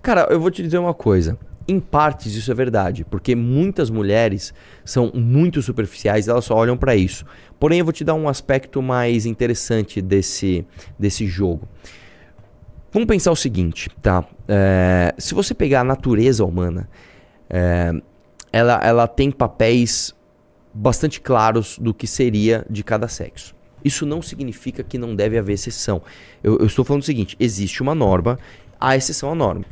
[0.00, 1.38] Cara, eu vou te dizer uma coisa.
[1.68, 4.52] Em partes isso é verdade, porque muitas mulheres
[4.84, 7.24] são muito superficiais, elas só olham pra isso.
[7.60, 10.66] Porém, eu vou te dar um aspecto mais interessante desse,
[10.98, 11.68] desse jogo.
[12.90, 14.24] Vamos pensar o seguinte, tá?
[14.48, 16.88] É, se você pegar a natureza humana,
[17.48, 17.92] é,
[18.52, 20.14] ela, ela tem papéis
[20.74, 23.54] bastante claros do que seria de cada sexo.
[23.84, 26.02] Isso não significa que não deve haver exceção.
[26.42, 28.38] Eu, eu estou falando o seguinte: existe uma norma,
[28.80, 29.64] há exceção à norma.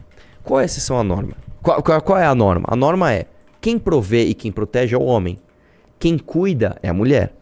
[0.43, 1.33] Qual é a exceção à norma?
[1.63, 2.67] Qual, qual- qual é a norma?
[2.69, 3.27] A norma é:
[3.61, 5.39] quem provê e quem protege é o homem,
[5.99, 7.35] quem cuida é a mulher.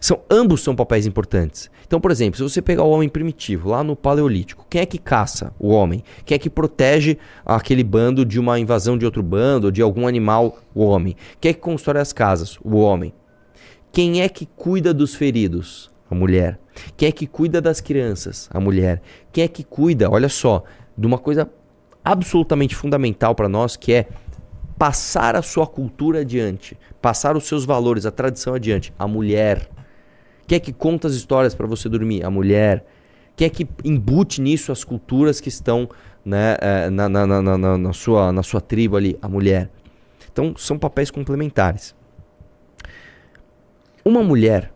[0.00, 1.70] São, ambos são papéis importantes.
[1.86, 4.96] Então, por exemplo, se você pegar o homem primitivo, lá no Paleolítico, quem é que
[4.96, 6.02] caça o homem?
[6.24, 10.06] Quem é que protege aquele bando de uma invasão de outro bando, ou de algum
[10.06, 10.58] animal?
[10.74, 11.16] O homem.
[11.38, 12.58] Quem é que constrói as casas?
[12.64, 13.12] O homem.
[13.92, 15.90] Quem é que cuida dos feridos?
[16.10, 16.58] A mulher.
[16.96, 18.48] Quem é que cuida das crianças?
[18.52, 19.02] A mulher.
[19.32, 20.64] Quem é que cuida, olha só,
[20.96, 21.50] de uma coisa
[22.02, 24.08] absolutamente fundamental para nós, que é
[24.78, 28.94] passar a sua cultura adiante, passar os seus valores, a tradição adiante?
[28.98, 29.68] A mulher.
[30.50, 32.24] Quem é que conta as histórias para você dormir?
[32.24, 32.84] A mulher.
[33.36, 35.88] Quem é que embute nisso as culturas que estão
[36.24, 39.16] né, eh, na, na, na, na, sua, na sua tribo ali?
[39.22, 39.70] A mulher.
[40.32, 41.94] Então, são papéis complementares.
[44.04, 44.72] Uma mulher,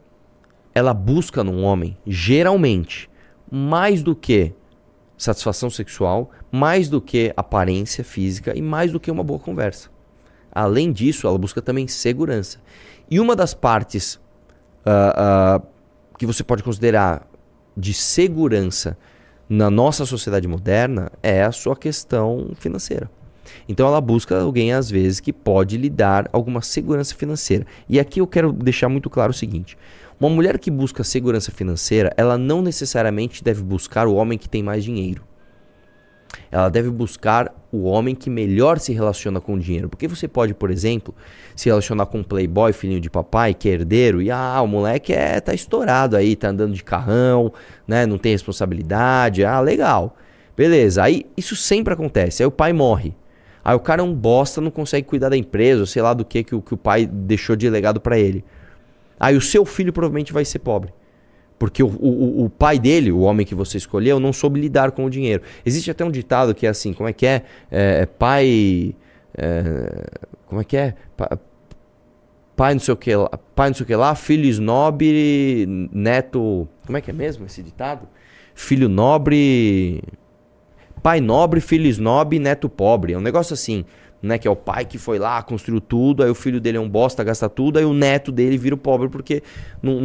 [0.73, 3.11] ela busca num homem, geralmente,
[3.51, 4.53] mais do que
[5.19, 9.91] satisfação sexual, mais do que aparência física e mais do que uma boa conversa.
[10.53, 12.61] Além disso, ela busca também segurança.
[13.11, 14.23] E uma das partes
[14.87, 15.63] ah,
[16.19, 17.27] que você pode considerar
[17.77, 18.97] de segurança
[19.49, 23.11] na nossa sociedade moderna é a sua questão financeira.
[23.69, 27.67] Então ela busca alguém, às vezes, que pode lhe dar alguma segurança financeira.
[27.89, 29.77] E aqui eu quero deixar muito claro o seguinte:
[30.19, 34.63] uma mulher que busca segurança financeira, ela não necessariamente deve buscar o homem que tem
[34.63, 35.23] mais dinheiro.
[36.51, 39.89] Ela deve buscar o homem que melhor se relaciona com o dinheiro.
[39.89, 41.15] Porque você pode, por exemplo,
[41.57, 45.13] se relacionar com um playboy, filhinho de papai, que é herdeiro, e ah, o moleque
[45.13, 47.53] é, tá estourado aí, tá andando de carrão,
[47.87, 50.17] né, não tem responsabilidade, ah, legal.
[50.57, 53.15] Beleza, aí isso sempre acontece, aí o pai morre.
[53.65, 56.45] Aí o cara é um bosta, não consegue cuidar da empresa, sei lá do que
[56.45, 58.45] que, o- que o pai deixou de legado pra ele.
[59.19, 60.93] Aí o seu filho provavelmente vai ser pobre.
[61.59, 65.05] Porque o, o, o pai dele, o homem que você escolheu, não soube lidar com
[65.05, 65.43] o dinheiro.
[65.65, 67.43] Existe até um ditado que é assim, como é que é?
[67.71, 68.95] É, é pai.
[69.37, 70.05] é,
[70.47, 70.95] como é que é?
[71.17, 71.39] Pa-
[72.57, 75.05] pai não sei o que lá, pai não sei o que lá, filho snob,
[75.93, 76.69] neto.
[76.87, 78.09] Como é que é mesmo esse ditado?
[78.55, 80.03] Filho nobre.
[81.03, 83.13] Pai nobre, filho snob, neto pobre.
[83.13, 83.85] É um negócio assim,
[84.23, 84.39] né?
[84.39, 86.89] Que é o pai que foi lá, construiu tudo, aí o filho dele é um
[86.89, 89.43] bosta, gasta tudo, aí o neto dele vira o pobre porque
[89.83, 90.05] não-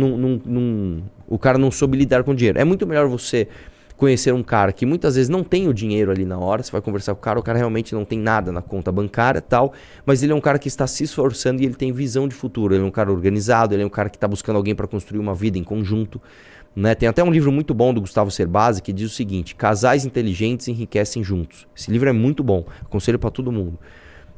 [1.30, 2.59] o cara não soube lidar com dinheiro.
[2.59, 3.47] É muito melhor você
[3.95, 6.82] conhecer um cara que muitas vezes não tem o dinheiro ali na hora, você vai
[6.82, 9.73] conversar com o cara, o cara realmente não tem nada na conta bancária tal,
[10.06, 12.73] mas ele é um cara que está se esforçando e ele tem visão de futuro,
[12.73, 15.19] ele é um cara organizado, ele é um cara que está buscando alguém para construir
[15.19, 16.22] uma vida em conjunto.
[16.73, 16.95] Né?
[16.95, 20.69] Tem até um livro muito bom do Gustavo Cerbasi que diz o seguinte: casais inteligentes
[20.69, 21.68] enriquecem juntos.
[21.76, 23.77] Esse livro é muito bom, aconselho para todo mundo.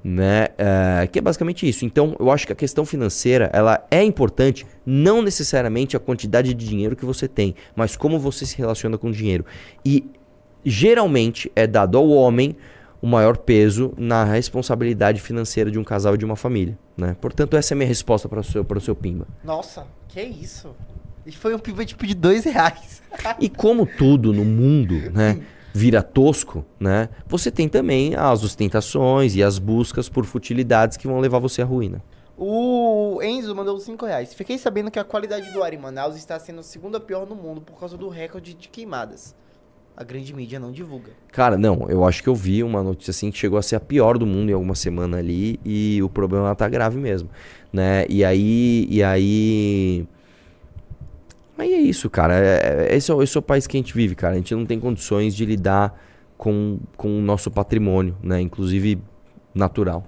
[0.03, 0.47] Né?
[0.57, 1.85] É, que é basicamente isso.
[1.85, 6.67] Então, eu acho que a questão financeira ela é importante, não necessariamente a quantidade de
[6.67, 9.45] dinheiro que você tem, mas como você se relaciona com o dinheiro.
[9.85, 10.09] E
[10.65, 12.55] geralmente é dado ao homem
[13.01, 16.77] o maior peso na responsabilidade financeira de um casal e de uma família.
[16.95, 17.15] Né?
[17.19, 19.27] Portanto, essa é a minha resposta para o seu, para o seu Pimba.
[19.43, 20.75] Nossa, que isso?
[21.33, 23.01] Foi um pivô tipo de dois reais.
[23.39, 25.39] E como tudo no mundo, né?
[25.73, 27.09] vira tosco, né?
[27.27, 31.65] Você tem também as ostentações e as buscas por futilidades que vão levar você à
[31.65, 32.03] ruína.
[32.37, 34.33] O Enzo mandou 5 reais.
[34.33, 37.35] Fiquei sabendo que a qualidade do ar em Manaus está sendo a segunda pior no
[37.35, 39.35] mundo por causa do recorde de queimadas.
[39.95, 41.11] A grande mídia não divulga.
[41.31, 43.79] Cara, não, eu acho que eu vi uma notícia assim que chegou a ser a
[43.79, 47.29] pior do mundo em alguma semana ali e o problema tá grave mesmo,
[47.71, 48.05] né?
[48.09, 50.07] E aí, e aí
[51.57, 52.33] Aí é isso, cara.
[52.35, 54.33] É, é- esse, é, o- esse é o país que a gente vive, cara.
[54.33, 55.99] A gente não tem condições de lidar
[56.37, 58.41] com, com o nosso patrimônio, né?
[58.41, 58.99] Inclusive
[59.53, 60.05] natural.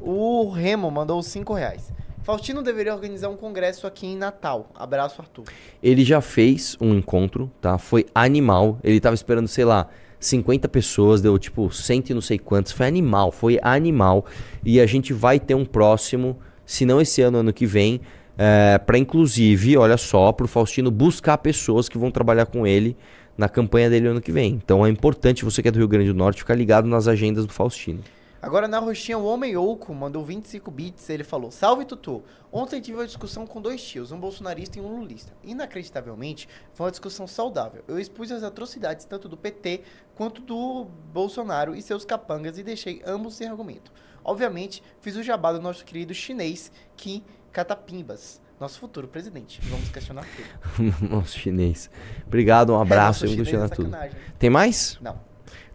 [0.00, 1.92] O Remo mandou 5 reais.
[2.22, 4.70] Faustino deveria organizar um congresso aqui em Natal.
[4.74, 5.44] Abraço, Arthur.
[5.82, 7.78] Ele já fez um encontro, tá?
[7.78, 8.78] Foi animal.
[8.82, 9.88] Ele tava esperando, sei lá,
[10.20, 12.70] 50 pessoas, deu tipo cento e não sei quantos.
[12.72, 14.24] Foi animal, foi animal.
[14.64, 18.00] E a gente vai ter um próximo, se não esse ano, ano que vem,
[18.36, 22.96] é, para inclusive, olha só, pro Faustino buscar pessoas que vão trabalhar com ele
[23.36, 24.54] na campanha dele ano que vem.
[24.54, 27.46] Então é importante você que é do Rio Grande do Norte ficar ligado nas agendas
[27.46, 28.02] do Faustino.
[28.42, 31.08] Agora na roxinha, o Homem Oco mandou 25 bits.
[31.08, 32.24] Ele falou: Salve Tutu.
[32.50, 35.32] Ontem tive uma discussão com dois tios, um bolsonarista e um lulista.
[35.44, 37.84] Inacreditavelmente, foi uma discussão saudável.
[37.86, 39.82] Eu expus as atrocidades tanto do PT
[40.16, 43.92] quanto do Bolsonaro e seus capangas e deixei ambos sem argumento.
[44.24, 49.60] Obviamente, fiz o jabá do nosso querido chinês Kim Catapimbas, nosso futuro presidente.
[49.64, 50.94] Vamos questionar tudo.
[51.10, 51.90] Nosso chinês.
[52.26, 54.18] Obrigado, um abraço É, e nosso vamos questionar é tudo.
[54.38, 54.98] Tem mais?
[55.02, 55.20] Não.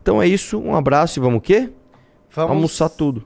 [0.01, 1.69] Então é isso, um abraço e vamos o quê?
[2.31, 3.25] Vamos Almoçar tudo.